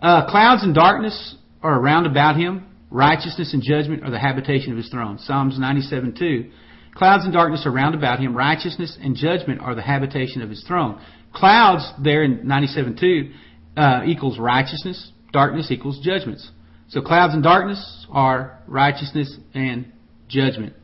[0.00, 2.66] Uh, clouds and darkness are around about him.
[2.90, 5.18] Righteousness and judgment are the habitation of his throne.
[5.18, 6.50] Psalms 97 2.
[6.94, 8.36] Clouds and darkness are round about him.
[8.36, 11.00] Righteousness and judgment are the habitation of his throne.
[11.32, 13.32] Clouds there in 97.2
[13.76, 15.12] uh, equals righteousness.
[15.32, 16.50] Darkness equals judgments.
[16.88, 19.92] So clouds and darkness are righteousness and
[20.28, 20.74] judgment.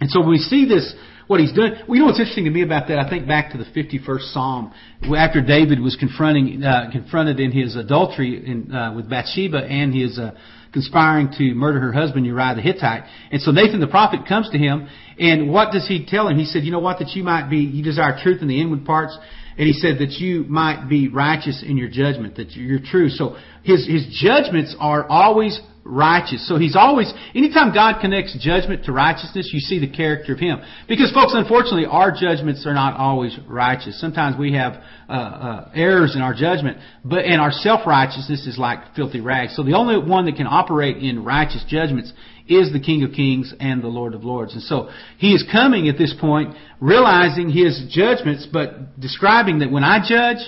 [0.00, 0.94] And so we see this,
[1.28, 2.98] what he's doing, well, you know what's interesting to me about that?
[2.98, 4.72] I think back to the 51st Psalm,
[5.16, 10.18] after David was confronting, uh, confronted in his adultery in, uh, with Bathsheba and his
[10.18, 10.32] uh,
[10.72, 13.04] conspiring to murder her husband Uriah the Hittite.
[13.30, 14.88] And so Nathan the prophet comes to him,
[15.18, 16.38] and what does he tell him?
[16.38, 16.98] He said, "You know what?
[16.98, 19.16] That you might be, you desire truth in the inward parts."
[19.58, 23.08] And he said that you might be righteous in your judgment, that you're true.
[23.08, 26.46] So his, his judgments are always righteous.
[26.46, 30.60] So he's always, anytime God connects judgment to righteousness, you see the character of him.
[30.86, 33.98] Because folks, unfortunately, our judgments are not always righteous.
[34.00, 38.94] Sometimes we have uh, uh, errors in our judgment, but and our self-righteousness is like
[38.94, 39.56] filthy rags.
[39.56, 42.12] So the only one that can operate in righteous judgments
[42.46, 44.54] is the King of Kings and the Lord of Lords.
[44.54, 49.84] And so he is coming at this point, realizing his judgments, but describing that when
[49.84, 50.38] I judge,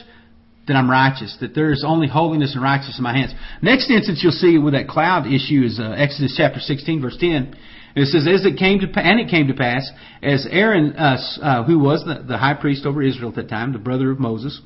[0.70, 3.34] that I'm righteous, that there is only holiness and righteousness in my hands.
[3.60, 7.56] Next instance you'll see with that cloud issue is uh, Exodus chapter 16 verse 10.
[7.96, 9.90] It says, as it came to, and it came to pass,
[10.22, 13.72] as Aaron, uh, uh, who was the, the high priest over Israel at that time,
[13.72, 14.60] the brother of Moses,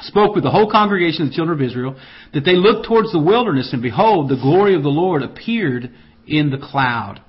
[0.00, 1.96] spoke with the whole congregation of the children of Israel,
[2.34, 5.90] that they looked towards the wilderness, and behold, the glory of the Lord appeared
[6.26, 7.22] in the cloud.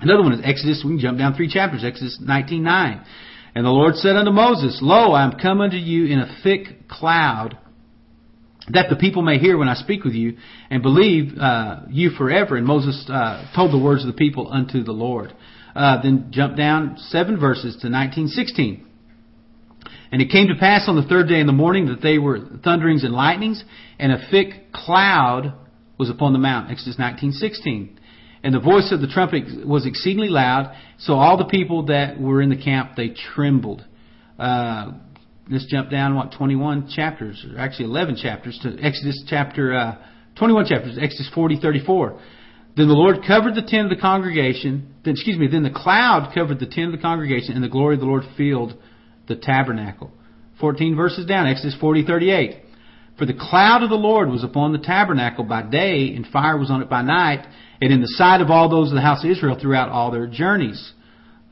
[0.00, 3.04] Another one is Exodus, we can jump down three chapters, Exodus 19.9.
[3.58, 6.86] And the Lord said unto Moses, Lo, I am come unto you in a thick
[6.86, 7.58] cloud,
[8.68, 10.36] that the people may hear when I speak with you,
[10.70, 12.56] and believe uh, you forever.
[12.56, 15.34] And Moses uh, told the words of the people unto the Lord.
[15.74, 18.86] Uh, then jump down seven verses to 1916.
[20.12, 22.38] And it came to pass on the third day in the morning that they were
[22.62, 23.64] thunderings and lightnings,
[23.98, 25.52] and a thick cloud
[25.98, 26.70] was upon the mount.
[26.70, 27.97] Exodus 19:16.
[28.48, 32.40] And the voice of the trumpet was exceedingly loud, so all the people that were
[32.40, 33.84] in the camp they trembled.
[34.38, 34.92] Uh,
[35.50, 39.98] let's jump down what 21 chapters, or actually 11 chapters to Exodus chapter uh,
[40.38, 42.18] 21 chapters, Exodus 40:34.
[42.74, 44.94] Then the Lord covered the tent of the congregation.
[45.04, 45.48] Then, excuse me.
[45.48, 48.22] Then the cloud covered the tent of the congregation, and the glory of the Lord
[48.38, 48.78] filled
[49.26, 50.10] the tabernacle.
[50.58, 52.60] 14 verses down, Exodus 40:38.
[53.18, 56.70] For the cloud of the Lord was upon the tabernacle by day, and fire was
[56.70, 57.44] on it by night,
[57.80, 60.28] and in the sight of all those of the house of Israel throughout all their
[60.28, 60.92] journeys.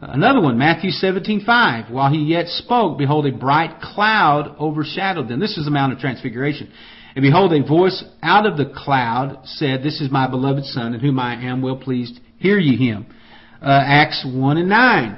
[0.01, 1.91] Another one, Matthew 17:5.
[1.91, 5.41] While he yet spoke, behold, a bright cloud overshadowed them.
[5.41, 6.71] This is the Mount of Transfiguration.
[7.17, 11.01] And behold, a voice out of the cloud said, This is my beloved Son, in
[11.01, 12.21] whom I am well pleased.
[12.39, 13.07] Hear ye him.
[13.63, 15.17] Uh, Acts 1 and 9.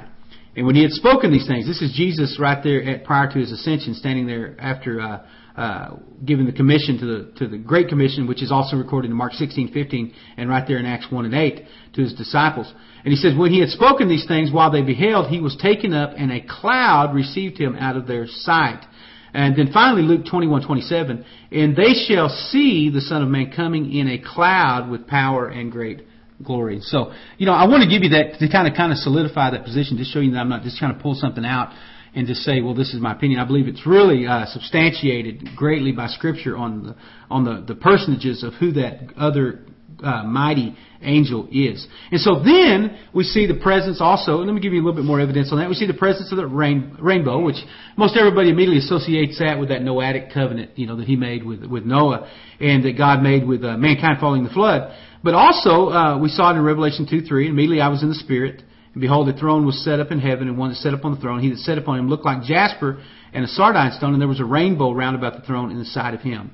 [0.55, 3.37] And when he had spoken these things, this is Jesus right there at, prior to
[3.37, 5.19] his ascension, standing there after uh,
[5.59, 9.17] uh, giving the commission to the to the Great Commission, which is also recorded in
[9.17, 12.73] Mark 16, 15, and right there in Acts 1 and 8 to his disciples.
[13.03, 15.93] And he says, when he had spoken these things while they beheld, he was taken
[15.93, 18.85] up, and a cloud received him out of their sight.
[19.33, 23.93] And then finally, Luke 21, 27, and they shall see the Son of Man coming
[23.93, 26.03] in a cloud with power and great
[26.41, 26.79] glory.
[26.83, 29.51] So, you know, I want to give you that to kind of kind of solidify
[29.51, 31.73] that position, just show you that I'm not just trying to pull something out
[32.15, 33.39] and just say, well, this is my opinion.
[33.39, 36.95] I believe it's really uh, substantiated greatly by Scripture on the
[37.29, 39.65] on the, the personages of who that other
[40.03, 41.85] uh, mighty angel is.
[42.11, 45.05] And so then we see the presence also, let me give you a little bit
[45.05, 45.69] more evidence on that.
[45.69, 47.57] We see the presence of the rain, rainbow, which
[47.97, 51.65] most everybody immediately associates that with that Noahic covenant, you know, that he made with,
[51.65, 54.93] with Noah and that God made with uh, mankind following the flood.
[55.23, 58.15] But also, uh, we saw it in Revelation 2 3, immediately I was in the
[58.15, 58.63] Spirit,
[58.99, 61.21] And behold, a throne was set up in heaven, and one that sat upon the
[61.21, 61.39] throne.
[61.39, 64.41] He that sat upon him looked like jasper and a sardine stone, and there was
[64.41, 66.51] a rainbow round about the throne in the side of him.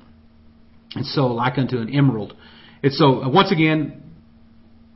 [0.94, 2.36] And so, like unto an emerald.
[2.84, 4.00] And so, uh, once again,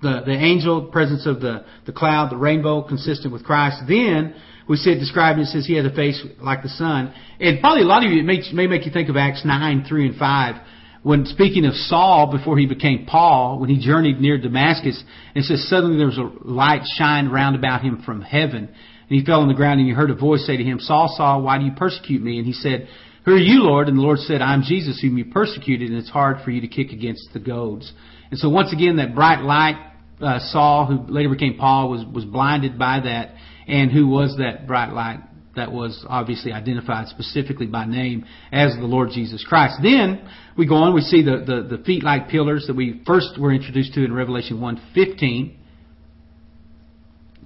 [0.00, 3.78] the, the angel, presence of the, the cloud, the rainbow, consistent with Christ.
[3.88, 4.36] Then,
[4.68, 7.12] we described, and it says he had a face like the sun.
[7.40, 9.86] And probably a lot of you, it may, may make you think of Acts 9,
[9.88, 10.54] 3 and 5
[11.02, 15.02] when speaking of Saul before he became Paul, when he journeyed near Damascus,
[15.34, 18.68] it says suddenly there was a light shined round about him from heaven.
[18.68, 21.12] And he fell on the ground and he heard a voice say to him, Saul,
[21.16, 22.36] Saul, why do you persecute me?
[22.36, 22.86] And he said,
[23.24, 23.88] Who are you, Lord?
[23.88, 26.68] And the Lord said, I'm Jesus whom you persecuted and it's hard for you to
[26.68, 27.90] kick against the goads.
[28.30, 29.76] And so once again, that bright light,
[30.20, 33.34] uh, Saul, who later became Paul, was, was blinded by that.
[33.66, 35.20] And who was that bright light?
[35.56, 39.78] That was obviously identified specifically by name as the Lord Jesus Christ.
[39.82, 43.38] Then we go on, we see the, the, the feet like pillars that we first
[43.38, 45.56] were introduced to in Revelation 1.15.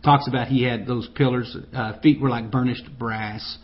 [0.04, 3.58] Talks about he had those pillars, uh, feet were like burnished brass.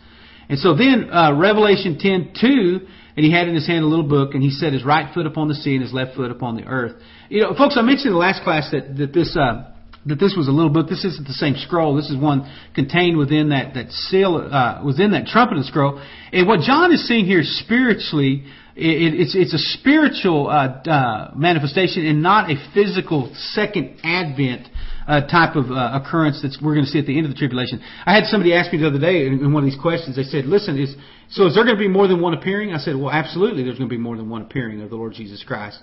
[0.49, 4.33] And so then uh, Revelation 10.2, and he had in his hand a little book,
[4.33, 6.63] and he set his right foot upon the sea and his left foot upon the
[6.63, 6.99] earth.
[7.29, 9.71] You know, folks, I mentioned in the last class that, that this uh,
[10.05, 10.89] that this was a little book.
[10.89, 11.95] This isn't the same scroll.
[11.95, 16.01] This is one contained within that that seal, uh, within that trumpet and scroll.
[16.31, 18.43] And what John is seeing here spiritually,
[18.75, 24.67] it, it's it's a spiritual uh, uh, manifestation and not a physical second advent
[25.07, 27.37] uh, type of uh, occurrence that we're going to see at the end of the
[27.37, 27.81] tribulation.
[28.05, 30.15] I had somebody ask me the other day in, in one of these questions.
[30.15, 30.95] They said, "Listen, is
[31.29, 33.63] so is there going to be more than one appearing?" I said, "Well, absolutely.
[33.63, 35.79] There's going to be more than one appearing of the Lord Jesus Christ."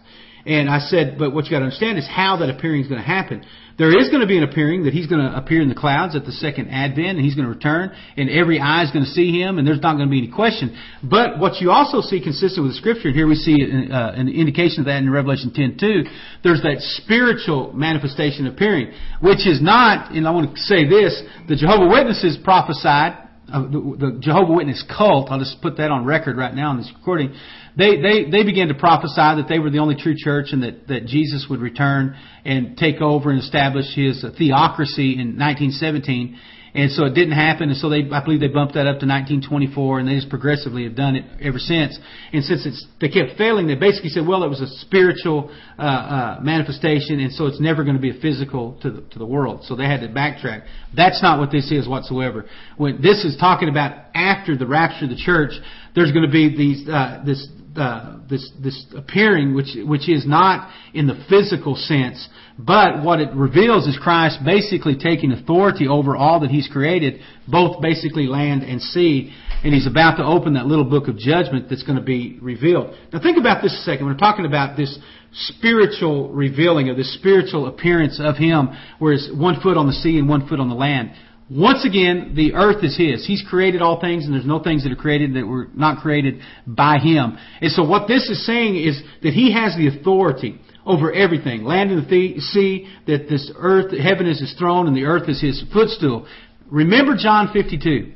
[0.48, 3.00] And I said, but what you got to understand is how that appearing is going
[3.00, 3.44] to happen.
[3.76, 6.16] There is going to be an appearing that he's going to appear in the clouds
[6.16, 9.10] at the second advent and he's going to return and every eye is going to
[9.10, 10.74] see him and there's not going to be any question.
[11.04, 14.28] But what you also see consistent with the scripture, and here we see uh, an
[14.28, 16.08] indication of that in Revelation 10:2,
[16.42, 21.54] there's that spiritual manifestation appearing, which is not, and I want to say this, the
[21.54, 26.54] Jehovah Witnesses prophesied the, the Jehovah Witness cult, I'll just put that on record right
[26.54, 27.34] now in this recording,
[27.76, 30.88] they, they, they began to prophesy that they were the only true church and that,
[30.88, 36.38] that Jesus would return and take over and establish his theocracy in 1917.
[36.74, 39.08] And so it didn't happen, and so they, I believe they bumped that up to
[39.08, 41.98] 1924, and they just progressively have done it ever since.
[42.32, 45.82] And since it's, they kept failing, they basically said, well, it was a spiritual uh,
[45.82, 49.26] uh, manifestation, and so it's never going to be a physical to the, to the
[49.26, 49.64] world.
[49.64, 50.66] So they had to backtrack.
[50.94, 52.44] That's not what this is whatsoever.
[52.76, 55.52] When this is talking about after the rapture of the church,
[55.94, 57.48] there's going to be these uh, this
[57.78, 63.32] uh, this this appearing, which which is not in the physical sense, but what it
[63.34, 68.80] reveals is Christ basically taking authority over all that He's created, both basically land and
[68.80, 69.32] sea,
[69.64, 72.94] and He's about to open that little book of judgment that's going to be revealed.
[73.12, 74.06] Now think about this a second.
[74.06, 74.98] We're talking about this
[75.32, 80.18] spiritual revealing of this spiritual appearance of Him, where it's one foot on the sea
[80.18, 81.12] and one foot on the land.
[81.50, 83.26] Once again, the earth is His.
[83.26, 86.40] He's created all things, and there's no things that are created that were not created
[86.66, 87.38] by Him.
[87.62, 91.64] And so what this is saying is that He has the authority over everything.
[91.64, 95.40] Land and the sea, that this earth, heaven is His throne, and the earth is
[95.40, 96.26] His footstool.
[96.70, 98.12] Remember John 52.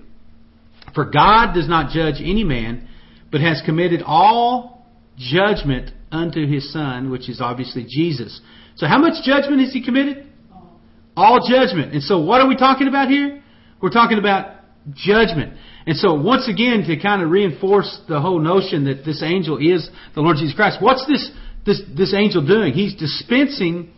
[0.95, 2.87] For God does not judge any man,
[3.31, 8.43] but has committed all judgment unto His Son, which is obviously Jesus.
[8.77, 10.27] So how much judgment has He committed?
[11.17, 11.93] All judgment.
[11.93, 13.43] And so what are we talking about here?
[13.81, 14.57] We're talking about
[14.95, 15.55] judgment.
[15.87, 19.89] And so once again, to kind of reinforce the whole notion that this angel is
[20.15, 21.31] the Lord Jesus Christ, what's this,
[21.67, 22.73] this, this angel doing?
[22.73, 23.91] He's dispensing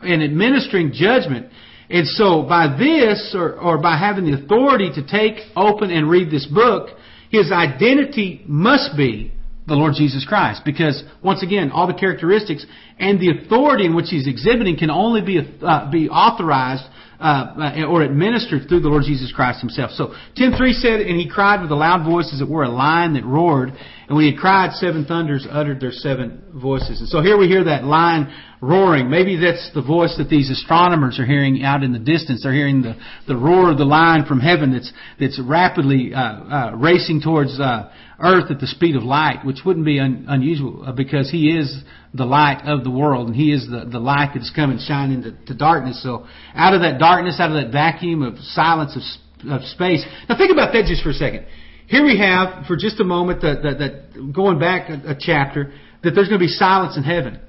[0.00, 1.50] and administering judgment.
[1.88, 6.30] And so by this, or, or by having the authority to take, open, and read
[6.30, 6.90] this book,
[7.30, 9.32] his identity must be
[9.66, 10.62] the Lord Jesus Christ.
[10.64, 12.64] Because, once again, all the characteristics
[12.98, 16.84] and the authority in which he's exhibiting can only be, uh, be authorized
[17.18, 19.90] uh, or administered through the Lord Jesus Christ himself.
[19.92, 23.14] So 10.3 said, And he cried with a loud voice as it were a lion
[23.14, 23.70] that roared.
[23.70, 27.00] And when he had cried, seven thunders uttered their seven voices.
[27.00, 29.10] And so here we hear that lion roaring.
[29.10, 32.42] Maybe that's the voice that these astronomers are hearing out in the distance.
[32.42, 36.72] They're hearing the, the roar of the lion from heaven that's, that's rapidly uh, uh,
[36.76, 40.92] racing towards uh, earth at the speed of light, which wouldn't be un- unusual uh,
[40.92, 41.82] because he is
[42.14, 45.10] the light of the world and he is the, the light that's come and shine
[45.10, 46.02] into to darkness.
[46.02, 50.04] So out of that darkness, out of that vacuum of silence of, of space.
[50.28, 51.46] Now think about that just for a second.
[51.88, 55.72] Here we have, for just a moment, that, that, that going back a, a chapter,
[56.02, 57.40] that there's going to be silence in heaven.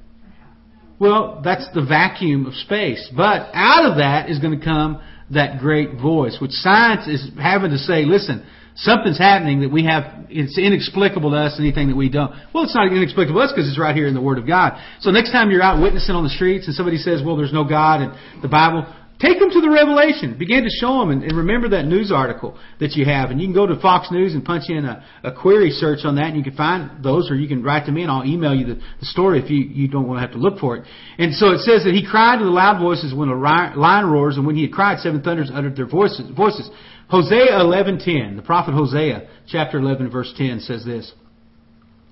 [0.99, 3.09] Well, that's the vacuum of space.
[3.15, 7.71] But out of that is going to come that great voice, which science is having
[7.71, 8.45] to say, listen,
[8.77, 12.31] something's happening that we have, it's inexplicable to us, anything that we don't.
[12.53, 14.81] Well, it's not inexplicable to us because it's right here in the Word of God.
[15.01, 17.63] So next time you're out witnessing on the streets and somebody says, well, there's no
[17.63, 18.85] God and the Bible,
[19.19, 20.37] Take them to the Revelation.
[20.37, 23.31] Begin to show them and, and, remember that news article that you have.
[23.31, 26.15] And you can go to Fox News and punch in a, a, query search on
[26.17, 28.53] that and you can find those or you can write to me and I'll email
[28.53, 30.85] you the, the story if you, you don't want to have to look for it.
[31.17, 34.45] And so it says that he cried with loud voices when a lion roars and
[34.45, 36.29] when he had cried, seven thunders uttered their voices.
[36.35, 36.69] voices.
[37.09, 41.11] Hosea 11:10, the prophet Hosea, chapter 11 verse 10 says this.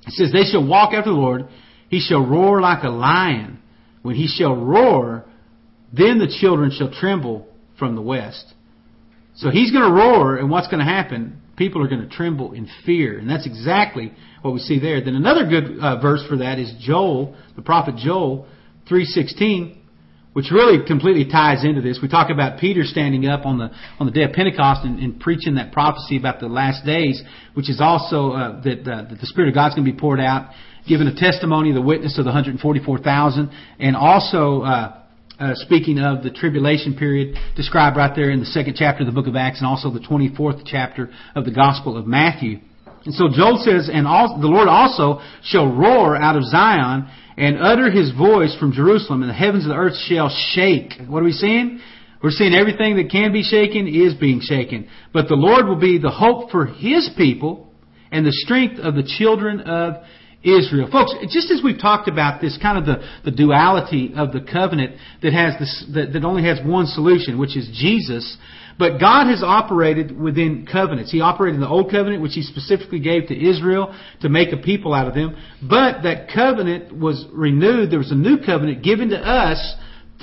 [0.08, 1.48] It says, They shall walk after the Lord.
[1.90, 3.60] He shall roar like a lion.
[4.02, 5.26] When he shall roar,
[5.92, 8.54] then the children shall tremble from the west.
[9.36, 11.42] So he's going to roar, and what's going to happen?
[11.58, 15.04] People are going to tremble in fear, and that's exactly what we see there.
[15.04, 18.48] Then another good uh, verse for that is Joel, the prophet Joel,
[18.88, 19.82] three sixteen,
[20.36, 22.00] which really completely ties into this.
[22.02, 23.72] We talk about Peter standing up on the
[24.02, 27.24] on the day of Pentecost and, and preaching that prophecy about the last days,
[27.54, 30.20] which is also uh, that, uh, that the Spirit of God's going to be poured
[30.20, 30.52] out,
[30.90, 34.62] giving a testimony, the witness of the 144,000, and also.
[34.62, 35.02] Uh,
[35.38, 39.12] uh, speaking of the tribulation period described right there in the second chapter of the
[39.12, 42.60] book of Acts and also the 24th chapter of the Gospel of Matthew.
[43.06, 47.58] And so Joel says, and all, the Lord also shall roar out of Zion and
[47.60, 50.94] utter his voice from Jerusalem, and the heavens and the earth shall shake.
[51.08, 51.80] What are we seeing?
[52.24, 54.88] We're seeing everything that can be shaken is being shaken.
[55.14, 57.72] But the Lord will be the hope for his people
[58.12, 60.04] and the strength of the children of
[60.46, 60.88] Israel.
[60.92, 64.96] Folks, just as we've talked about this kind of the, the duality of the covenant
[65.24, 68.38] that has this, that, that only has one solution, which is Jesus,
[68.78, 71.12] but God has operated within covenants.
[71.12, 74.58] He operated in the old covenant, which He specifically gave to Israel to make a
[74.58, 75.36] people out of them.
[75.62, 77.90] But that covenant was renewed.
[77.90, 79.76] There was a new covenant given to us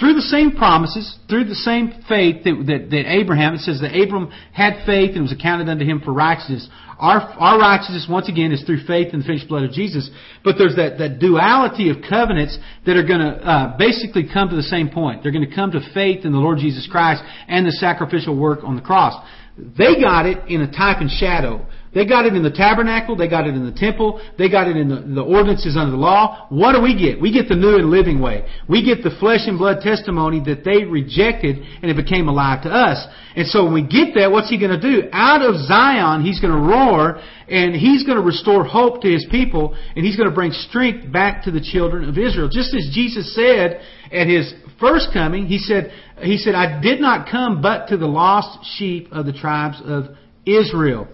[0.03, 3.95] through the same promises, through the same faith that, that, that Abraham, it says that
[3.95, 6.67] Abram had faith and was accounted unto him for righteousness.
[6.99, 10.11] Our, our righteousness, once again, is through faith in the finished blood of Jesus.
[10.43, 14.57] But there's that, that duality of covenants that are going to uh, basically come to
[14.57, 15.23] the same point.
[15.23, 18.65] They're going to come to faith in the Lord Jesus Christ and the sacrificial work
[18.65, 19.15] on the cross.
[19.57, 21.65] They got it in a type and shadow.
[21.95, 23.17] They got it in the tabernacle.
[23.17, 24.21] They got it in the temple.
[24.39, 26.47] They got it in the, the, ordinances under the law.
[26.49, 27.21] What do we get?
[27.21, 28.49] We get the new and living way.
[28.67, 32.71] We get the flesh and blood testimony that they rejected and it became alive to
[32.71, 33.07] us.
[33.37, 35.09] And so when we get that, what's he going to do?
[35.13, 39.27] Out of Zion, he's going to roar and he's going to restore hope to his
[39.31, 42.49] people and he's going to bring strength back to the children of Israel.
[42.49, 47.31] Just as Jesus said at his first coming, he said, he said, I did not
[47.31, 50.17] come but to the lost sheep of the tribes of
[50.47, 51.07] Israel.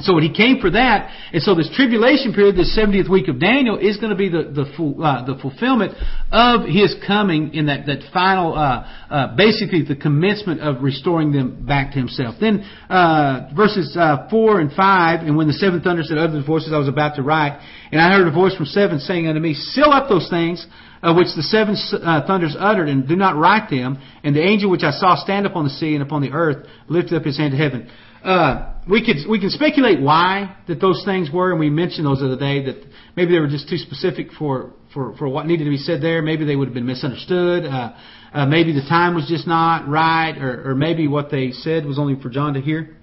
[0.00, 3.38] And so he came for that, and so this tribulation period, this 70th week of
[3.38, 5.92] Daniel, is going to be the the, full, uh, the fulfillment
[6.32, 11.66] of his coming in that that final, uh, uh, basically the commencement of restoring them
[11.66, 12.36] back to himself.
[12.40, 16.72] Then uh, verses uh, four and five, and when the seventh thunder said other voices,
[16.72, 17.60] I was about to write,
[17.92, 20.66] and I heard a voice from seven saying unto me, Seal up those things
[21.02, 23.98] uh, which the seven uh, thunders uttered, and do not write them.
[24.24, 27.16] And the angel which I saw stand upon the sea and upon the earth lifted
[27.16, 27.90] up his hand to heaven.
[28.24, 32.20] Uh, we could we can speculate why that those things were, and we mentioned those
[32.20, 32.84] the other day that
[33.16, 36.20] maybe they were just too specific for for for what needed to be said there.
[36.22, 37.64] Maybe they would have been misunderstood.
[37.64, 37.92] Uh,
[38.32, 41.98] uh, maybe the time was just not right, or, or maybe what they said was
[41.98, 42.96] only for John to hear.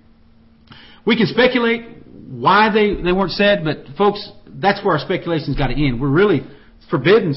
[1.06, 5.68] We can speculate why they they weren't said, but folks, that's where our speculation's got
[5.68, 6.00] to end.
[6.00, 6.42] We're really
[6.90, 7.34] forbidden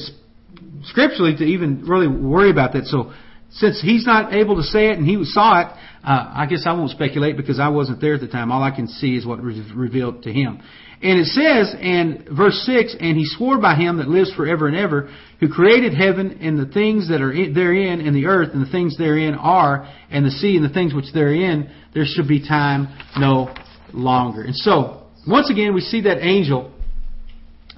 [0.83, 2.85] scripturally to even really worry about that.
[2.85, 3.13] So
[3.51, 5.67] since he's not able to say it and he saw it,
[6.03, 8.51] uh, I guess I won't speculate because I wasn't there at the time.
[8.51, 10.61] All I can see is what was revealed to him.
[11.03, 14.75] And it says in verse 6, And he swore by him that lives forever and
[14.75, 18.71] ever, who created heaven and the things that are therein, and the earth and the
[18.71, 22.87] things therein are, and the sea and the things which therein, there should be time
[23.17, 23.53] no
[23.93, 24.43] longer.
[24.43, 26.71] And so, once again, we see that angel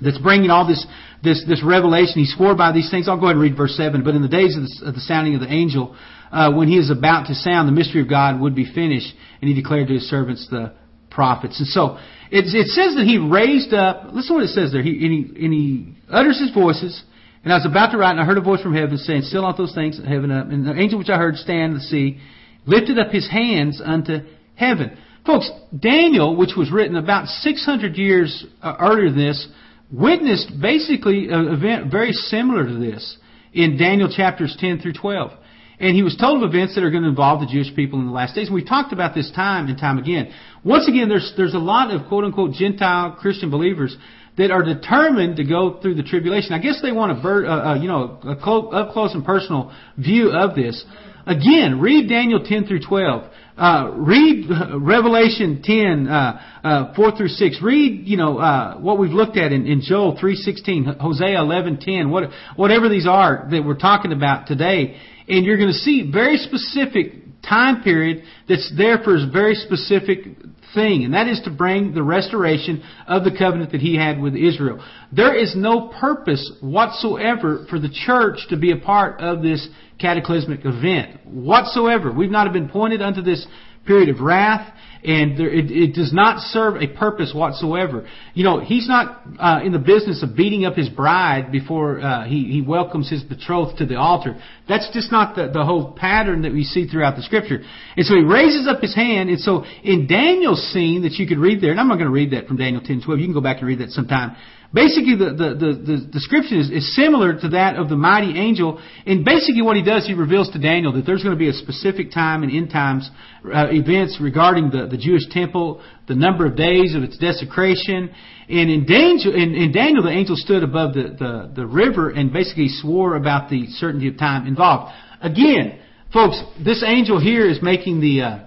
[0.01, 0.85] that's bringing all this
[1.23, 2.15] this, this revelation.
[2.15, 3.07] He swore by these things.
[3.07, 4.03] I'll go ahead and read verse 7.
[4.03, 5.95] But in the days of the, of the sounding of the angel,
[6.33, 9.47] uh, when he is about to sound, the mystery of God would be finished, and
[9.47, 10.73] he declared to his servants the
[11.11, 11.59] prophets.
[11.59, 11.99] And so
[12.31, 14.05] it, it says that he raised up.
[14.11, 14.81] Listen to what it says there.
[14.81, 17.03] He, and, he, and he utters his voices.
[17.43, 19.43] And I was about to write, and I heard a voice from heaven saying, Still
[19.43, 20.47] not those things heaven up.
[20.47, 22.19] And the angel which I heard stand in the sea
[22.65, 24.19] lifted up his hands unto
[24.55, 24.97] heaven.
[25.27, 29.47] Folks, Daniel, which was written about 600 years uh, earlier than this,
[29.91, 33.17] witnessed basically an event very similar to this
[33.53, 35.31] in Daniel chapters 10 through 12.
[35.79, 38.05] And he was told of events that are going to involve the Jewish people in
[38.05, 38.47] the last days.
[38.47, 40.31] And we've talked about this time and time again.
[40.63, 43.97] Once again, there's, there's a lot of quote unquote Gentile Christian believers
[44.37, 46.53] that are determined to go through the tribulation.
[46.53, 50.31] I guess they want a, uh, uh, you know, a up close and personal view
[50.31, 50.83] of this.
[51.25, 53.31] Again, read Daniel 10 through 12.
[53.55, 57.59] Uh, read Revelation 10, uh, uh, 4 through 6.
[57.61, 62.23] Read, you know, uh, what we've looked at in, in Joel 3.16, Hosea 11.10, what,
[62.55, 64.99] whatever these are that we're talking about today.
[65.27, 70.25] And you're going to see very specific time period that's there for a very specific
[70.73, 74.35] thing, and that is to bring the restoration of the covenant that he had with
[74.35, 74.83] Israel.
[75.11, 79.67] There is no purpose whatsoever for the church to be a part of this
[79.99, 81.25] cataclysmic event.
[81.25, 82.11] Whatsoever.
[82.11, 83.45] We've not been pointed unto this
[83.85, 88.07] period of wrath and there, it, it, does not serve a purpose whatsoever.
[88.33, 92.25] You know, he's not uh, in the business of beating up his bride before uh,
[92.25, 94.39] he, he welcomes his betrothed to the altar.
[94.67, 97.59] That's just not the, the whole pattern that we see throughout the scripture.
[97.97, 101.39] And so he raises up his hand, and so in Daniel's scene that you could
[101.39, 103.33] read there, and I'm not going to read that from Daniel 10, 12, you can
[103.33, 104.37] go back and read that sometime.
[104.73, 108.81] Basically, the, the, the, the description is, is similar to that of the mighty angel.
[109.05, 111.53] And basically what he does, he reveals to Daniel that there's going to be a
[111.53, 113.07] specific time and end times
[113.45, 118.09] uh, events regarding the, the Jewish temple, the number of days of its desecration.
[118.49, 122.33] And in, Daniel, in, in Daniel, the angel stood above the, the, the river and
[122.33, 124.91] basically swore about the certainty of time involved.
[125.21, 125.79] Again,
[126.11, 128.39] folks, this angel here is making the, uh,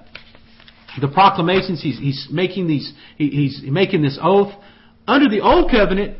[1.00, 1.80] the proclamations.
[1.80, 4.52] He's, he's making these, he, he's making this oath.
[5.06, 6.18] Under the old covenant,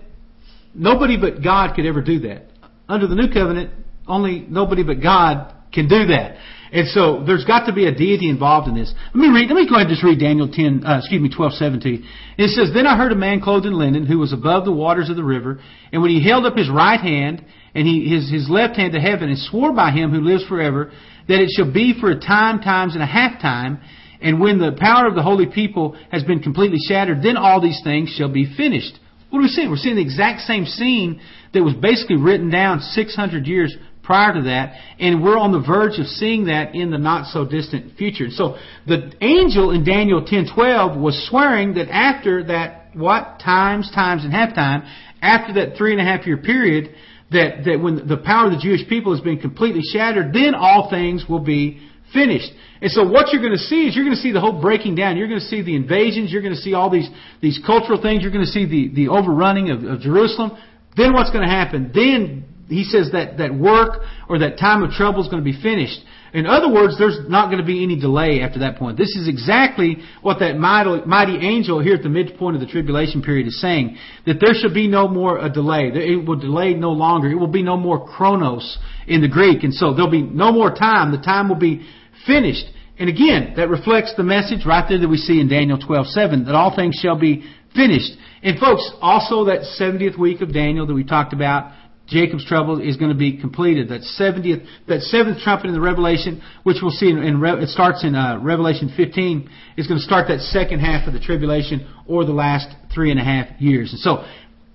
[0.74, 2.46] nobody but God could ever do that.
[2.88, 3.70] Under the new covenant,
[4.06, 6.36] only nobody but God can do that.
[6.72, 8.92] And so there's got to be a deity involved in this.
[9.14, 9.48] Let me read.
[9.48, 10.84] Let me go ahead and just read Daniel 10.
[10.84, 12.04] Uh, excuse me, 12, 17.
[12.38, 15.08] It says, "Then I heard a man clothed in linen who was above the waters
[15.08, 15.60] of the river,
[15.92, 19.00] and when he held up his right hand and he, his his left hand to
[19.00, 20.90] heaven, and swore by him who lives forever
[21.28, 23.80] that it shall be for a time, times, and a half time,
[24.20, 27.80] and when the power of the holy people has been completely shattered, then all these
[27.84, 28.98] things shall be finished.
[29.30, 29.70] What are we seeing?
[29.70, 31.20] We're seeing the exact same scene
[31.52, 35.98] that was basically written down 600 years prior to that, and we're on the verge
[35.98, 38.30] of seeing that in the not so distant future.
[38.30, 38.56] So
[38.86, 44.54] the angel in Daniel 10:12 was swearing that after that what times, times, and half
[44.54, 44.84] time,
[45.20, 46.94] after that three and a half year period,
[47.32, 50.88] that that when the power of the Jewish people has been completely shattered, then all
[50.88, 51.80] things will be
[52.12, 52.50] finished.
[52.80, 54.94] And so what you're going to see is you're going to see the whole breaking
[54.94, 55.16] down.
[55.16, 56.30] You're going to see the invasions.
[56.30, 57.08] You're going to see all these,
[57.40, 58.22] these cultural things.
[58.22, 60.56] You're going to see the, the overrunning of, of Jerusalem.
[60.96, 61.90] Then what's going to happen?
[61.94, 65.60] Then he says that, that work or that time of trouble is going to be
[65.60, 66.00] finished.
[66.32, 68.98] In other words, there's not going to be any delay after that point.
[68.98, 73.22] This is exactly what that mighty, mighty angel here at the midpoint of the tribulation
[73.22, 73.96] period is saying.
[74.26, 75.90] That there shall be no more a delay.
[75.94, 77.30] It will delay no longer.
[77.30, 79.64] It will be no more chronos in the Greek.
[79.64, 81.12] And so there'll be no more time.
[81.12, 81.86] The time will be
[82.26, 82.64] finished.
[82.98, 86.54] And again, that reflects the message right there that we see in Daniel 12:7 that
[86.54, 87.44] all things shall be
[87.74, 88.12] finished.
[88.42, 91.72] And folks, also that 70th week of Daniel that we talked about,
[92.06, 93.88] Jacob's trouble is going to be completed.
[93.88, 98.04] That 70th, that seventh trumpet in the Revelation, which we'll see in, in it starts
[98.04, 102.24] in uh, Revelation 15, is going to start that second half of the tribulation or
[102.24, 103.92] the last three and a half years.
[103.92, 104.24] And so,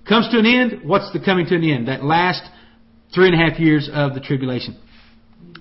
[0.08, 0.82] comes to an end.
[0.84, 1.88] What's the coming to an end?
[1.88, 2.44] That last
[3.14, 4.80] three and a half years of the tribulation.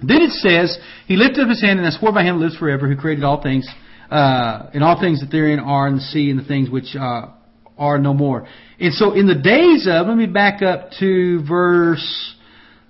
[0.03, 2.89] Then it says, He lifted up his hand and I swore by him lives forever,
[2.89, 3.69] who created all things,
[4.11, 7.29] uh, and all things that therein are in the sea and the things which uh,
[7.77, 8.47] are no more.
[8.79, 12.35] And so in the days of, let me back up to verse,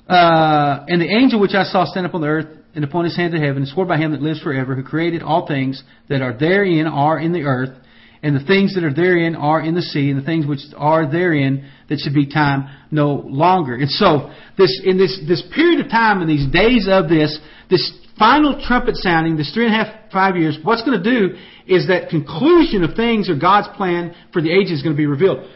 [0.08, 3.16] uh, and the angel which I saw stand up on the earth and upon his
[3.16, 6.22] hand to heaven, and swore by him that lives forever, who created all things that
[6.22, 7.76] are therein are in the earth,
[8.22, 11.10] and the things that are therein are in the sea, and the things which are
[11.10, 13.74] therein that should be time no longer.
[13.74, 17.38] And so, this in this this period of time, in these days of this,
[17.70, 21.34] this final trumpet sounding, this three and a half, five years, what's going to do
[21.66, 25.06] is that conclusion of things or God's plan for the ages is going to be
[25.06, 25.48] revealed.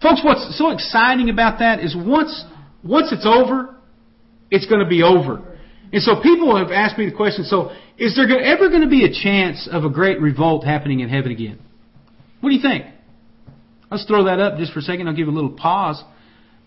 [0.00, 2.44] Folks, what's so exciting about that is once
[2.84, 3.74] once it's over,
[4.50, 5.42] it's going to be over.
[5.92, 9.04] And so people have asked me the question, so is there ever going to be
[9.04, 11.60] a chance of a great revolt happening in heaven again?
[12.40, 12.86] What do you think?
[13.90, 15.06] Let's throw that up just for a second.
[15.06, 16.02] I'll give a little pause.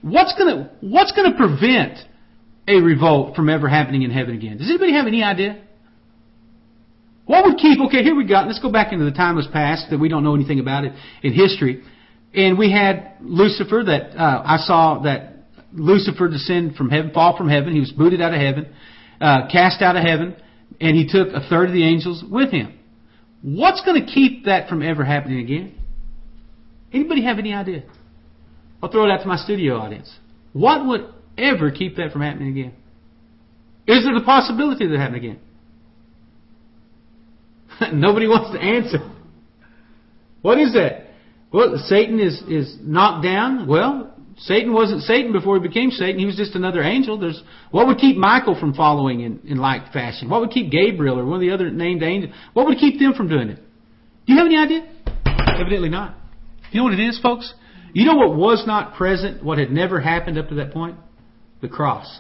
[0.04, 1.98] What's going to, what's going to prevent
[2.68, 4.58] a revolt from ever happening in heaven again?
[4.58, 5.64] Does anybody have any idea?
[7.26, 10.00] What would keep, okay, here we got, let's go back into the timeless past that
[10.00, 11.82] we don't know anything about it in history.
[12.36, 15.34] And we had Lucifer that, uh, I saw that
[15.72, 17.74] Lucifer descend from heaven, fall from heaven.
[17.74, 18.68] He was booted out of heaven
[19.24, 20.36] uh, cast out of heaven,
[20.80, 22.78] and he took a third of the angels with him.
[23.42, 25.76] What's going to keep that from ever happening again?
[26.94, 27.84] Anybody have any idea?
[28.82, 30.14] I'll throw it out to my studio audience.
[30.54, 31.02] What would
[31.38, 32.74] ever keep that from happening again?
[33.88, 35.40] Is there the possibility that happening again?
[38.00, 39.00] Nobody wants to answer.
[40.42, 41.08] What is that?
[41.52, 43.68] Well, Satan is, is knocked down.
[43.68, 46.20] Well, Satan wasn't Satan before he became Satan.
[46.20, 47.20] He was just another angel.
[47.20, 50.30] There's what would keep Michael from following in, in like fashion?
[50.30, 52.34] What would keep Gabriel or one of the other named angels?
[52.54, 53.58] What would keep them from doing it?
[54.26, 54.88] Do you have any idea?
[55.26, 56.18] Evidently not.
[56.72, 57.54] You know what it is, folks?
[57.94, 60.98] You know what was not present, what had never happened up to that point?
[61.62, 62.20] The cross.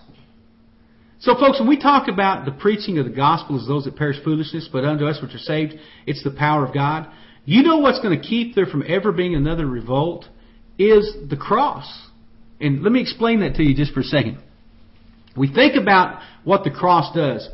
[1.20, 4.18] So, folks, when we talk about the preaching of the gospel as those that perish
[4.24, 5.74] foolishness, but unto us which are saved,
[6.05, 7.07] it's the power of God.
[7.45, 10.28] You know what's going to keep there from ever being another revolt
[10.78, 11.88] is the cross.
[12.59, 14.39] And let me explain that to you just for a second.
[15.36, 17.47] We think about what the cross does.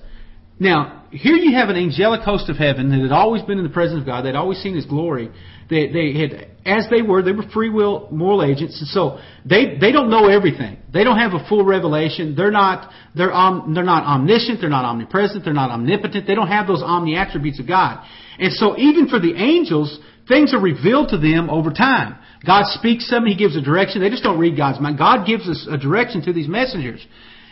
[0.60, 3.72] Now, here you have an angelic host of heaven that had always been in the
[3.72, 4.24] presence of God.
[4.24, 5.32] They'd always seen His glory.
[5.70, 9.78] They, they had, as they were, they were free will moral agents, and so they
[9.80, 10.80] they don't know everything.
[10.92, 12.36] They don't have a full revelation.
[12.36, 14.60] They're not they're um, they're not omniscient.
[14.60, 15.46] They're not omnipresent.
[15.46, 16.28] They're not omnipotent.
[16.28, 18.04] They don't have those omni attributes of God.
[18.38, 22.18] And so even for the angels, things are revealed to them over time.
[22.46, 23.26] God speaks to them.
[23.26, 24.02] He gives a direction.
[24.02, 24.98] They just don't read God's mind.
[24.98, 27.06] God gives us a direction to these messengers.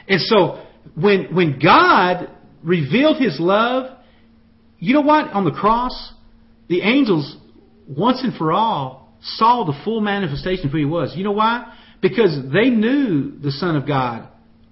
[0.07, 0.63] And so
[0.95, 2.29] when when God
[2.63, 3.97] revealed His love,
[4.79, 5.31] you know what?
[5.31, 6.13] On the cross,
[6.69, 7.35] the angels
[7.87, 11.13] once and for all saw the full manifestation of who he was.
[11.15, 11.73] You know why?
[12.01, 14.27] Because they knew the Son of God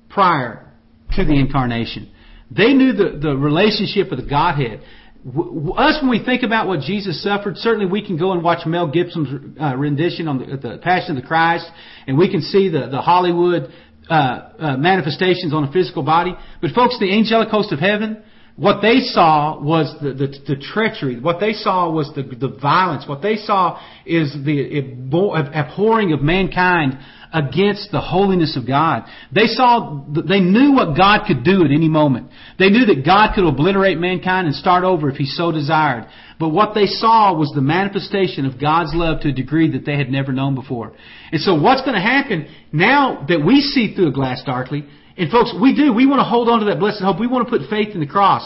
[0.10, 0.72] prior
[1.16, 2.12] to the incarnation.
[2.52, 4.82] They knew the, the relationship of the Godhead.
[5.28, 8.88] Us, when we think about what Jesus suffered, certainly we can go and watch Mel
[8.88, 11.66] Gibson's uh, rendition on the, the, Passion of the Christ,
[12.06, 13.72] and we can see the, the Hollywood
[14.08, 16.36] uh, uh, manifestations on a physical body.
[16.62, 18.22] But folks, the angelic host of heaven,
[18.56, 21.20] what they saw was the, the, the, treachery.
[21.20, 23.04] What they saw was the, the violence.
[23.06, 24.80] What they saw is the
[25.54, 26.98] abhorring of mankind
[27.34, 29.04] against the holiness of God.
[29.34, 32.30] They saw, they knew what God could do at any moment.
[32.58, 36.08] They knew that God could obliterate mankind and start over if He so desired.
[36.40, 39.98] But what they saw was the manifestation of God's love to a degree that they
[39.98, 40.94] had never known before.
[41.34, 44.88] And so what's going to happen now that we see through a glass darkly
[45.18, 45.94] and folks, we do.
[45.94, 47.20] We want to hold on to that blessed hope.
[47.20, 48.44] We want to put faith in the cross.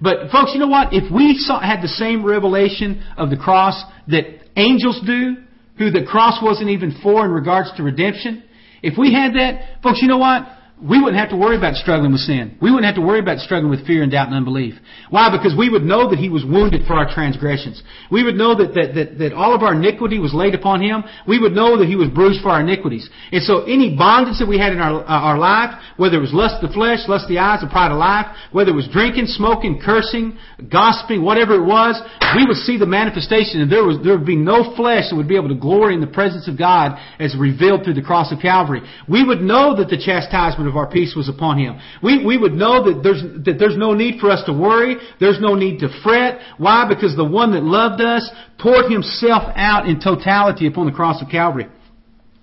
[0.00, 0.92] But folks, you know what?
[0.92, 4.24] If we saw, had the same revelation of the cross that
[4.56, 5.36] angels do,
[5.78, 8.44] who the cross wasn't even for in regards to redemption,
[8.82, 10.42] if we had that, folks, you know what?
[10.82, 12.58] We wouldn't have to worry about struggling with sin.
[12.60, 14.74] We wouldn't have to worry about struggling with fear and doubt and unbelief.
[15.10, 15.30] Why?
[15.30, 17.80] Because we would know that He was wounded for our transgressions.
[18.10, 21.04] We would know that, that, that, that all of our iniquity was laid upon Him.
[21.28, 23.08] We would know that He was bruised for our iniquities.
[23.30, 26.34] And so any bondage that we had in our, uh, our life, whether it was
[26.34, 28.90] lust of the flesh, lust of the eyes, the pride of life, whether it was
[28.90, 30.34] drinking, smoking, cursing,
[30.66, 31.94] gossiping, whatever it was,
[32.34, 35.30] we would see the manifestation and there, was, there would be no flesh that would
[35.30, 38.42] be able to glory in the presence of God as revealed through the cross of
[38.42, 38.82] Calvary.
[39.06, 41.78] We would know that the chastisement our peace was upon him.
[42.02, 44.96] We, we would know that there's, that there's no need for us to worry.
[45.20, 46.40] There's no need to fret.
[46.58, 46.86] Why?
[46.88, 51.28] Because the one that loved us poured himself out in totality upon the cross of
[51.28, 51.66] Calvary.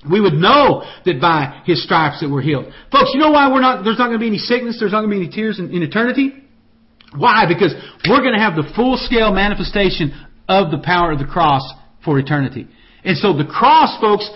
[0.10, 2.66] We would know that by his stripes that we're healed.
[2.92, 5.02] Folks, you know why we're not, there's not going to be any sickness, there's not
[5.02, 6.44] going to be any tears in, in eternity?
[7.16, 7.46] Why?
[7.48, 7.74] Because
[8.08, 10.14] we're going to have the full scale manifestation
[10.48, 11.62] of the power of the cross
[12.06, 12.68] for eternity.
[13.04, 14.30] And so the cross, folks,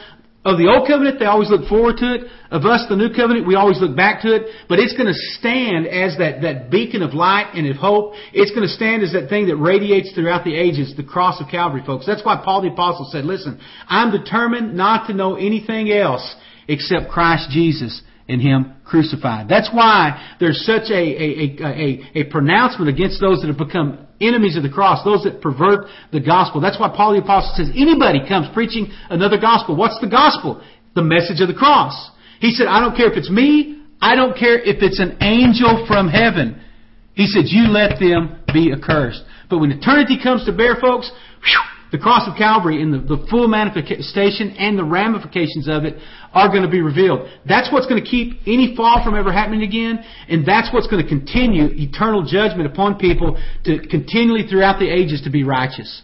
[0.45, 2.21] of the old covenant, they always look forward to it.
[2.51, 4.43] Of us, the new covenant, we always look back to it.
[4.67, 8.13] But it's going to stand as that, that beacon of light and of hope.
[8.33, 11.47] It's going to stand as that thing that radiates throughout the ages, the cross of
[11.49, 12.05] Calvary, folks.
[12.05, 16.35] That's why Paul the Apostle said, listen, I'm determined not to know anything else
[16.67, 19.47] except Christ Jesus and Him crucified.
[19.47, 24.57] That's why there's such a, a, a, a, pronouncement against those that have become enemies
[24.57, 26.61] of the cross, those that pervert the gospel.
[26.61, 29.75] That's why Paul the Apostle says, anybody comes preaching another gospel.
[29.75, 30.63] What's the gospel?
[30.95, 32.11] The message of the cross.
[32.39, 35.85] He said, I don't care if it's me, I don't care if it's an angel
[35.87, 36.61] from heaven.
[37.13, 39.23] He said, you let them be accursed.
[39.49, 41.11] But when eternity comes to bear, folks,
[41.41, 45.93] whew, the cross of Calvary and the, the full manifestation and the ramifications of it
[46.33, 47.29] are going to be revealed.
[47.47, 51.03] That's what's going to keep any fall from ever happening again, and that's what's going
[51.03, 56.01] to continue eternal judgment upon people to continually throughout the ages to be righteous.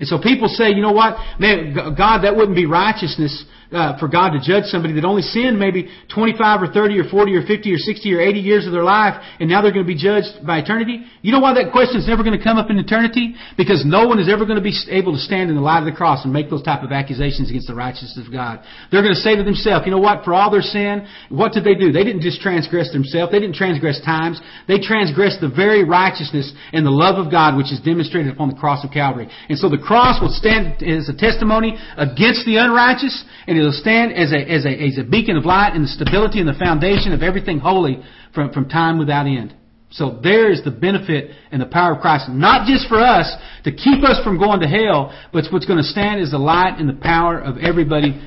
[0.00, 4.08] And so people say, you know what, man, God, that wouldn't be righteousness uh, for
[4.08, 7.72] God to judge somebody that only sinned maybe 25 or 30 or 40 or 50
[7.72, 10.46] or 60 or 80 years of their life, and now they're going to be judged
[10.46, 11.04] by eternity?
[11.20, 13.34] You know why that question is never going to come up in eternity?
[13.56, 15.84] Because no one is ever going to be able to stand in the light of
[15.84, 18.64] the cross and make those type of accusations against the righteousness of God.
[18.90, 21.64] They're going to say to themselves, you know what, for all their sin, what did
[21.64, 21.92] they do?
[21.92, 26.86] They didn't just transgress themselves, they didn't transgress times, they transgressed the very righteousness and
[26.86, 29.28] the love of God which is demonstrated upon the cross of Calvary.
[29.48, 34.12] And so the cross will stand as a testimony against the unrighteous, and it'll stand
[34.12, 37.12] as a, as a, as a beacon of light and the stability and the foundation
[37.12, 38.02] of everything holy
[38.34, 39.54] from, from time without end.
[39.90, 43.34] So there is the benefit and the power of Christ, not just for us
[43.64, 46.78] to keep us from going to hell, but what's going to stand is the light
[46.78, 48.20] and the power of everybody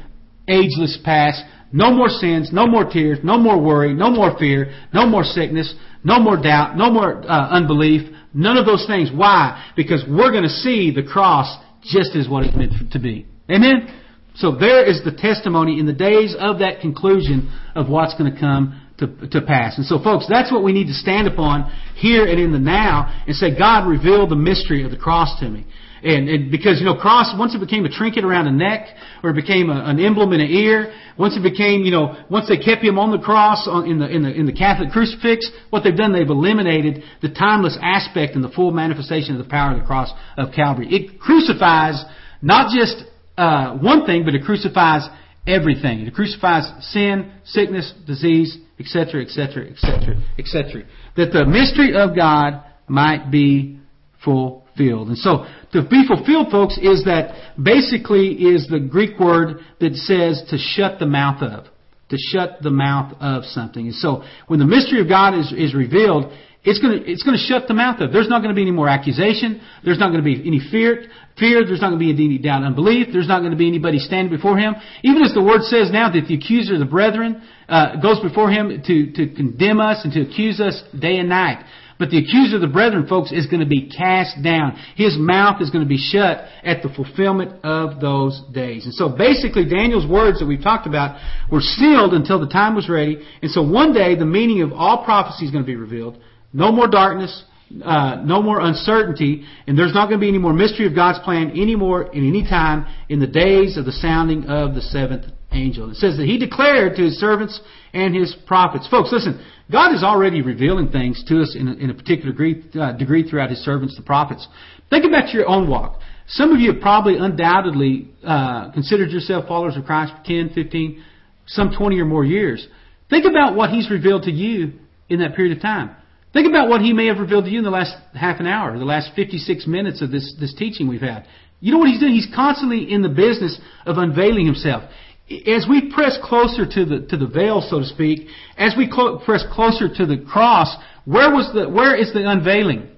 [0.48, 1.44] ageless past.
[1.72, 5.74] No more sins, no more tears, no more worry, no more fear, no more sickness,
[6.04, 9.10] no more doubt, no more uh, unbelief, none of those things.
[9.14, 9.72] Why?
[9.76, 13.28] Because we're going to see the cross just as what it's meant to be.
[13.50, 14.01] Amen?
[14.36, 18.40] So there is the testimony in the days of that conclusion of what's going to
[18.40, 19.78] come to, to pass.
[19.78, 23.24] And so, folks, that's what we need to stand upon here and in the now
[23.28, 25.66] and say, God, reveal the mystery of the cross to me.
[26.04, 28.88] And, and because, you know, cross, once it became a trinket around a neck,
[29.22, 32.48] or it became a, an emblem in an ear, once it became, you know, once
[32.48, 35.50] they kept him on the cross on, in the, in the, in the Catholic crucifix,
[35.70, 39.74] what they've done, they've eliminated the timeless aspect and the full manifestation of the power
[39.74, 40.88] of the cross of Calvary.
[40.90, 42.04] It crucifies
[42.42, 43.04] not just,
[43.42, 45.08] uh, one thing, but it crucifies
[45.48, 46.02] everything.
[46.02, 50.84] It crucifies sin, sickness, disease, etc., etc., etc., etc.
[51.18, 53.80] That the mystery of God might be
[54.24, 55.08] fulfilled.
[55.08, 60.44] And so, to be fulfilled, folks, is that basically is the Greek word that says
[60.50, 61.66] to shut the mouth of.
[62.10, 63.88] To shut the mouth of something.
[63.88, 66.32] And so, when the mystery of God is, is revealed,
[66.64, 68.14] it's going to it's going to shut the mouth of.
[68.14, 69.62] There's not going to be any more accusation.
[69.84, 71.10] There's not going to be any fear.
[71.40, 71.66] Fear.
[71.66, 73.08] There's not going to be any doubt, unbelief.
[73.12, 74.76] There's not going to be anybody standing before him.
[75.04, 78.52] Even as the word says now that the accuser of the brethren uh, goes before
[78.52, 81.66] him to to condemn us and to accuse us day and night.
[81.98, 84.76] But the accuser of the brethren, folks, is going to be cast down.
[84.96, 88.86] His mouth is going to be shut at the fulfillment of those days.
[88.86, 92.90] And so basically, Daniel's words that we've talked about were sealed until the time was
[92.90, 93.22] ready.
[93.44, 96.18] And so one day, the meaning of all prophecy is going to be revealed.
[96.54, 97.44] No more darkness,
[97.84, 101.20] uh, no more uncertainty, and there's not going to be any more mystery of God's
[101.20, 105.90] plan anymore in any time in the days of the sounding of the seventh angel.
[105.92, 107.60] It says that He declared to His servants
[107.94, 108.88] and His prophets.
[108.90, 112.64] Folks, listen, God is already revealing things to us in a, in a particular degree,
[112.80, 114.48] uh, degree throughout His servants, the prophets.
[114.90, 116.00] Think about your own walk.
[116.28, 121.04] Some of you have probably undoubtedly uh, considered yourself followers of Christ for 10, 15,
[121.48, 122.68] some 20 or more years.
[123.10, 124.74] Think about what He's revealed to you
[125.10, 125.96] in that period of time.
[126.34, 128.78] Think about what he may have revealed to you in the last half an hour,
[128.78, 131.26] the last 56 minutes of this, this teaching we've had.
[131.60, 132.14] You know what he's doing?
[132.14, 134.84] He's constantly in the business of unveiling himself.
[135.30, 138.28] As we press closer to the, to the veil, so to speak,
[138.58, 138.90] as we
[139.26, 140.76] press closer to the cross,
[141.06, 142.91] where was the, where is the unveiling?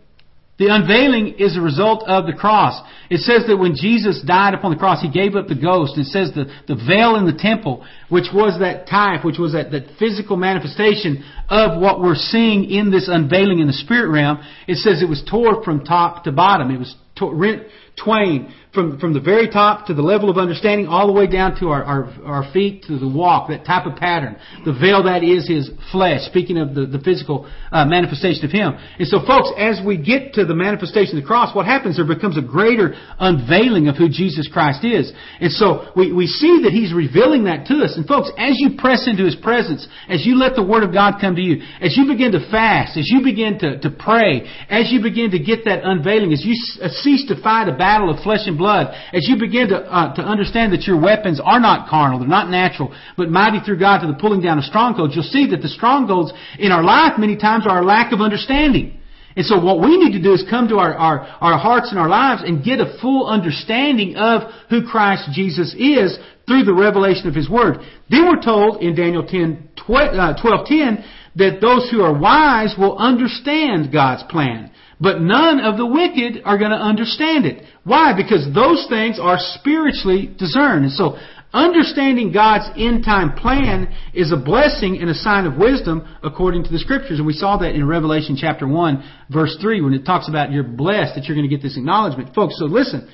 [0.64, 2.82] The unveiling is a result of the cross.
[3.10, 5.98] It says that when Jesus died upon the cross, He gave up the ghost.
[5.98, 9.72] It says the, the veil in the temple, which was that type, which was that,
[9.72, 14.78] that physical manifestation of what we're seeing in this unveiling in the spirit realm, it
[14.78, 16.72] says it was tore from top to bottom.
[16.72, 17.64] It was tore, rent
[18.02, 21.60] twain from, from the very top to the level of understanding all the way down
[21.60, 24.36] to our, our, our feet to the walk, that type of pattern.
[24.66, 28.74] The veil that is His flesh, speaking of the, the physical uh, manifestation of Him.
[28.98, 31.98] And so folks, as we get to the manifestation of the cross, what happens?
[31.98, 35.14] There becomes a greater unveiling of who Jesus Christ is.
[35.40, 37.94] And so we, we see that He's revealing that to us.
[37.94, 41.22] And folks, as you press into His presence, as you let the Word of God
[41.22, 44.90] come to you, as you begin to fast, as you begin to, to pray, as
[44.90, 48.18] you begin to get that unveiling, as you uh, cease to fight a battle of
[48.26, 51.60] flesh and blood, blood, as you begin to, uh, to understand that your weapons are
[51.60, 55.16] not carnal, they're not natural, but mighty through God to the pulling down of strongholds,
[55.16, 59.04] you'll see that the strongholds in our life many times are a lack of understanding.
[59.36, 62.00] And so what we need to do is come to our, our, our hearts and
[62.00, 67.28] our lives and get a full understanding of who Christ Jesus is through the revelation
[67.28, 67.80] of His Word.
[68.10, 71.06] Then we're told in Daniel 10, 12, uh, 12 10,
[71.36, 74.72] that those who are wise will understand God's plan.
[75.04, 77.62] But none of the wicked are going to understand it.
[77.84, 78.14] Why?
[78.16, 80.86] Because those things are spiritually discerned.
[80.86, 81.18] And so,
[81.52, 86.72] understanding God's end time plan is a blessing and a sign of wisdom according to
[86.72, 87.18] the scriptures.
[87.20, 90.64] And we saw that in Revelation chapter 1 verse 3 when it talks about you're
[90.64, 92.34] blessed that you're going to get this acknowledgement.
[92.34, 93.10] Folks, so listen.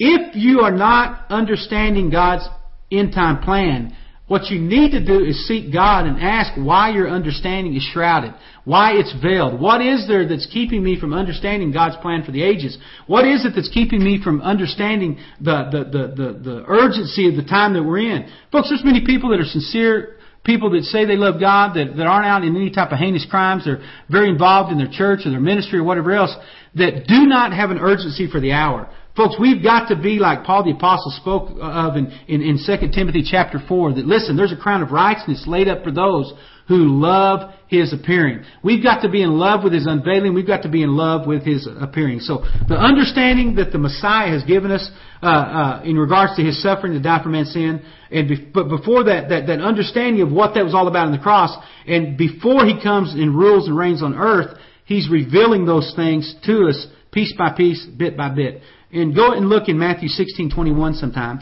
[0.00, 2.48] If you are not understanding God's
[2.90, 3.96] end time plan,
[4.28, 8.34] what you need to do is seek God and ask why your understanding is shrouded,
[8.64, 9.58] why it's veiled.
[9.58, 12.76] What is there that's keeping me from understanding God's plan for the ages?
[13.06, 17.36] What is it that's keeping me from understanding the, the, the, the, the urgency of
[17.36, 18.30] the time that we're in?
[18.52, 22.06] Folks, there's many people that are sincere people that say they love God, that, that
[22.06, 25.30] aren't out in any type of heinous crimes, they're very involved in their church or
[25.30, 26.34] their ministry or whatever else,
[26.74, 28.90] that do not have an urgency for the hour.
[29.18, 32.92] Folks, we've got to be like Paul the Apostle spoke of in, in, in 2
[32.94, 36.32] Timothy chapter 4, that listen, there's a crown of righteousness laid up for those
[36.68, 38.44] who love His appearing.
[38.62, 40.34] We've got to be in love with His unveiling.
[40.34, 42.20] We've got to be in love with His appearing.
[42.20, 44.88] So the understanding that the Messiah has given us
[45.20, 48.68] uh, uh, in regards to His suffering to die for man's sin, and be- but
[48.68, 51.50] before that, that, that understanding of what that was all about in the cross,
[51.88, 56.68] and before He comes and rules and reigns on earth, He's revealing those things to
[56.68, 58.62] us piece by piece, bit by bit.
[58.92, 61.40] And go and look in Matthew 16:21 sometime.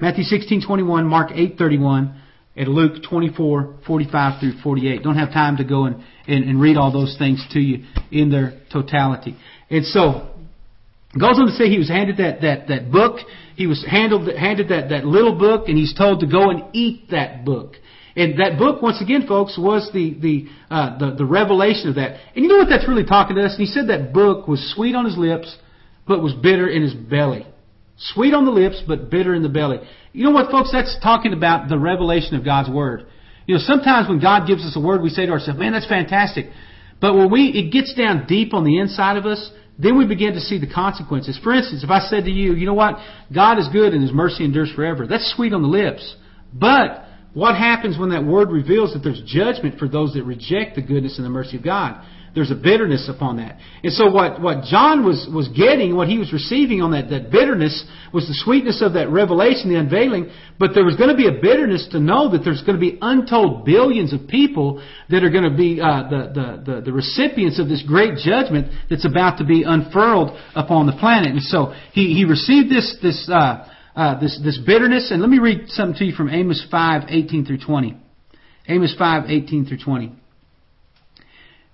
[0.00, 2.14] Matthew 16:21, Mark 8:31,
[2.56, 5.02] and Luke 24:45 through 48.
[5.02, 5.96] Don't have time to go and,
[6.26, 9.36] and, and read all those things to you in their totality.
[9.70, 10.28] And so
[11.18, 13.20] goes on to say he was handed that, that, that book.
[13.54, 17.10] He was handled, handed that, that little book, and he's told to go and eat
[17.10, 17.74] that book.
[18.16, 22.20] And that book, once again, folks, was the the, uh, the the revelation of that.
[22.34, 23.52] And you know what that's really talking to us?
[23.52, 25.56] And he said that book was sweet on his lips,
[26.06, 27.46] but was bitter in his belly.
[27.96, 29.78] Sweet on the lips, but bitter in the belly.
[30.12, 30.70] You know what, folks?
[30.72, 33.06] That's talking about the revelation of God's word.
[33.46, 35.86] You know, sometimes when God gives us a word, we say to ourselves, "Man, that's
[35.86, 36.50] fantastic."
[37.00, 40.34] But when we it gets down deep on the inside of us, then we begin
[40.34, 41.38] to see the consequences.
[41.38, 42.98] For instance, if I said to you, "You know what?
[43.32, 46.16] God is good and His mercy endures forever," that's sweet on the lips,
[46.52, 50.82] but what happens when that word reveals that there's judgment for those that reject the
[50.82, 51.96] goodness and the mercy of God?
[52.34, 53.58] There's a bitterness upon that.
[53.84, 57.30] And so what, what John was, was getting, what he was receiving on that, that
[57.30, 61.28] bitterness was the sweetness of that revelation, the unveiling, but there was going to be
[61.28, 65.30] a bitterness to know that there's going to be untold billions of people that are
[65.30, 69.38] going to be uh, the, the, the, the recipients of this great judgment that's about
[69.38, 71.30] to be unfurled upon the planet.
[71.30, 75.12] And so he, he received this, this, uh, uh, this, this bitterness.
[75.12, 77.96] And let me read something to you from Amos 5, 18 through 20.
[78.66, 80.23] Amos 5, 18 through 20.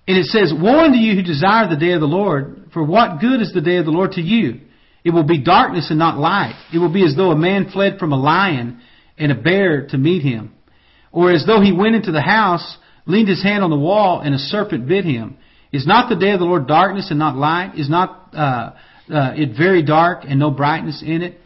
[0.07, 3.19] And it says, Woe unto you who desire the day of the Lord, for what
[3.19, 4.61] good is the day of the Lord to you?
[5.03, 6.55] It will be darkness and not light.
[6.73, 8.81] It will be as though a man fled from a lion
[9.17, 10.53] and a bear to meet him.
[11.11, 14.33] Or as though he went into the house, leaned his hand on the wall, and
[14.33, 15.37] a serpent bit him.
[15.71, 17.77] Is not the day of the Lord darkness and not light?
[17.77, 18.73] Is not uh,
[19.11, 21.40] uh, it very dark and no brightness in it?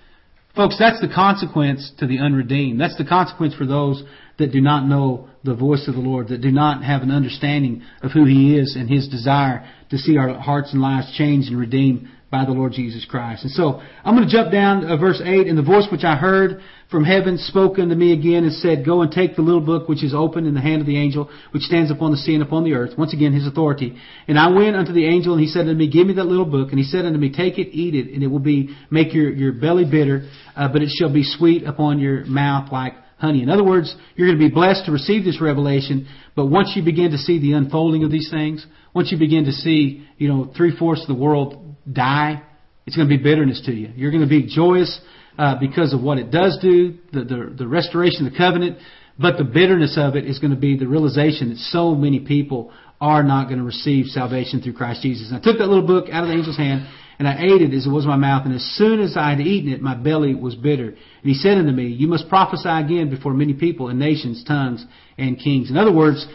[0.56, 2.80] Folks, that's the consequence to the unredeemed.
[2.80, 4.02] That's the consequence for those
[4.40, 7.84] that do not know the voice of the Lord, that do not have an understanding
[8.02, 11.60] of who He is and His desire to see our hearts and lives changed and
[11.60, 13.44] redeemed by the Lord Jesus Christ.
[13.44, 15.48] And so I'm going to jump down to verse 8.
[15.48, 19.02] And the voice which I heard from heaven spoke unto me again and said, Go
[19.02, 21.64] and take the little book which is open in the hand of the angel which
[21.64, 22.98] stands upon the sea and upon the earth.
[22.98, 23.96] Once again, his authority.
[24.28, 26.46] And I went unto the angel and he said unto me, Give me that little
[26.46, 26.70] book.
[26.70, 29.32] And he said unto me, Take it, eat it, and it will be, make your,
[29.32, 33.44] your belly bitter, uh, but it shall be sweet upon your mouth like honey.
[33.44, 36.84] In other words, you're going to be blessed to receive this revelation, but once you
[36.84, 40.52] begin to see the unfolding of these things, once you begin to see, you know,
[40.56, 42.42] three fourths of the world die,
[42.86, 43.92] it's going to be bitterness to you.
[43.96, 45.00] You're going to be joyous
[45.38, 48.78] uh, because of what it does do, the, the, the restoration of the covenant,
[49.18, 52.72] but the bitterness of it is going to be the realization that so many people
[53.02, 55.30] are not going to receive salvation through Christ Jesus.
[55.30, 57.74] And I took that little book out of the angel's hand and I ate it
[57.74, 59.96] as it was in my mouth, and as soon as I had eaten it, my
[59.96, 60.90] belly was bitter.
[60.90, 64.86] And he said unto me, You must prophesy again before many people and nations, tongues,
[65.18, 65.70] and kings.
[65.70, 66.28] In other words,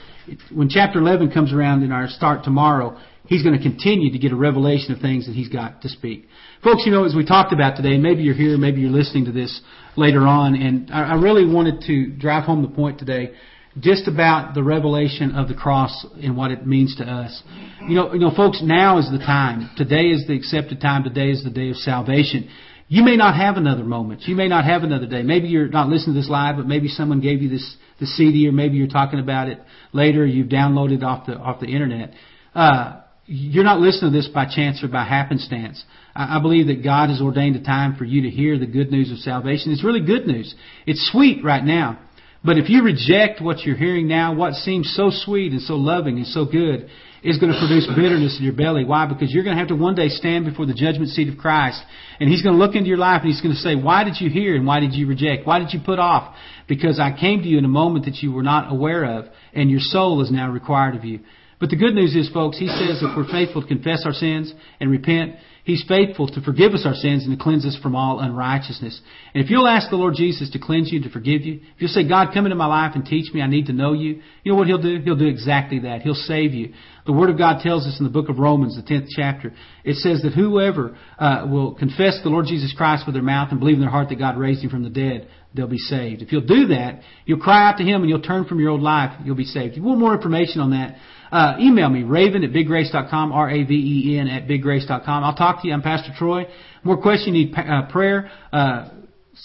[0.52, 2.98] when chapter 11 comes around in our start tomorrow,
[3.30, 6.26] he's going to continue to get a revelation of things that he's got to speak.
[6.62, 9.32] Folks, you know, as we talked about today, maybe you're here, maybe you're listening to
[9.32, 9.62] this
[9.96, 13.32] later on, and I really wanted to drive home the point today
[13.78, 17.42] just about the revelation of the cross and what it means to us.
[17.88, 19.70] You know, you know, folks, now is the time.
[19.76, 21.04] Today is the accepted time.
[21.04, 22.50] Today is the day of salvation.
[22.88, 24.22] You may not have another moment.
[24.22, 25.22] You may not have another day.
[25.22, 28.48] Maybe you're not listening to this live, but maybe someone gave you this the CD,
[28.48, 29.60] or maybe you're talking about it
[29.92, 30.26] later.
[30.26, 32.14] You've downloaded off the off the internet.
[32.52, 33.02] Uh,
[33.32, 35.84] you're not listening to this by chance or by happenstance.
[36.16, 38.90] I, I believe that God has ordained a time for you to hear the good
[38.90, 39.70] news of salvation.
[39.70, 40.52] It's really good news.
[40.84, 42.00] It's sweet right now.
[42.44, 46.16] But if you reject what you're hearing now, what seems so sweet and so loving
[46.16, 46.88] and so good
[47.22, 48.84] is going to produce bitterness in your belly.
[48.84, 49.06] Why?
[49.06, 51.80] Because you're going to have to one day stand before the judgment seat of Christ.
[52.18, 54.14] And He's going to look into your life and He's going to say, why did
[54.20, 55.46] you hear and why did you reject?
[55.46, 56.34] Why did you put off?
[56.66, 59.70] Because I came to you in a moment that you were not aware of and
[59.70, 61.20] your soul is now required of you.
[61.60, 64.52] But the good news is, folks, He says if we're faithful to confess our sins
[64.80, 68.18] and repent, He's faithful to forgive us our sins and to cleanse us from all
[68.18, 68.98] unrighteousness.
[69.34, 71.90] And if you'll ask the Lord Jesus to cleanse you, to forgive you, if you'll
[71.90, 74.52] say, God, come into my life and teach me, I need to know you, you
[74.52, 75.00] know what He'll do?
[75.04, 76.00] He'll do exactly that.
[76.00, 76.72] He'll save you.
[77.04, 79.52] The Word of God tells us in the book of Romans, the 10th chapter,
[79.84, 83.60] it says that whoever uh, will confess the Lord Jesus Christ with their mouth and
[83.60, 86.22] believe in their heart that God raised Him from the dead, they'll be saved.
[86.22, 88.82] If you'll do that, you'll cry out to Him and you'll turn from your old
[88.82, 89.72] life, you'll be saved.
[89.72, 90.96] If you want more information on that,
[91.32, 95.24] uh, email me, raven at biggrace.com, R-A-V-E-N at biggrace.com.
[95.24, 95.74] I'll talk to you.
[95.74, 96.46] I'm Pastor Troy.
[96.82, 98.88] More questions, you need uh, prayer, uh,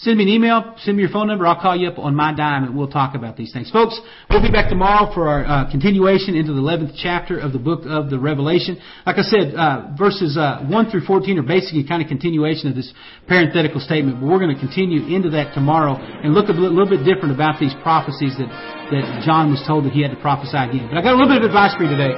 [0.00, 2.34] Send me an email, send me your phone number, I'll call you up on my
[2.34, 3.70] dime and we'll talk about these things.
[3.70, 7.58] Folks, we'll be back tomorrow for our uh, continuation into the 11th chapter of the
[7.58, 8.76] book of the Revelation.
[9.06, 12.76] Like I said, uh, verses uh, 1 through 14 are basically kind of continuation of
[12.76, 12.92] this
[13.26, 17.00] parenthetical statement, but we're going to continue into that tomorrow and look a little bit
[17.08, 18.52] different about these prophecies that,
[18.92, 20.92] that John was told that he had to prophesy again.
[20.92, 22.12] But I got a little bit of advice for you today.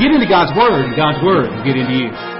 [0.00, 2.37] Get into God's Word and God's Word will get into you.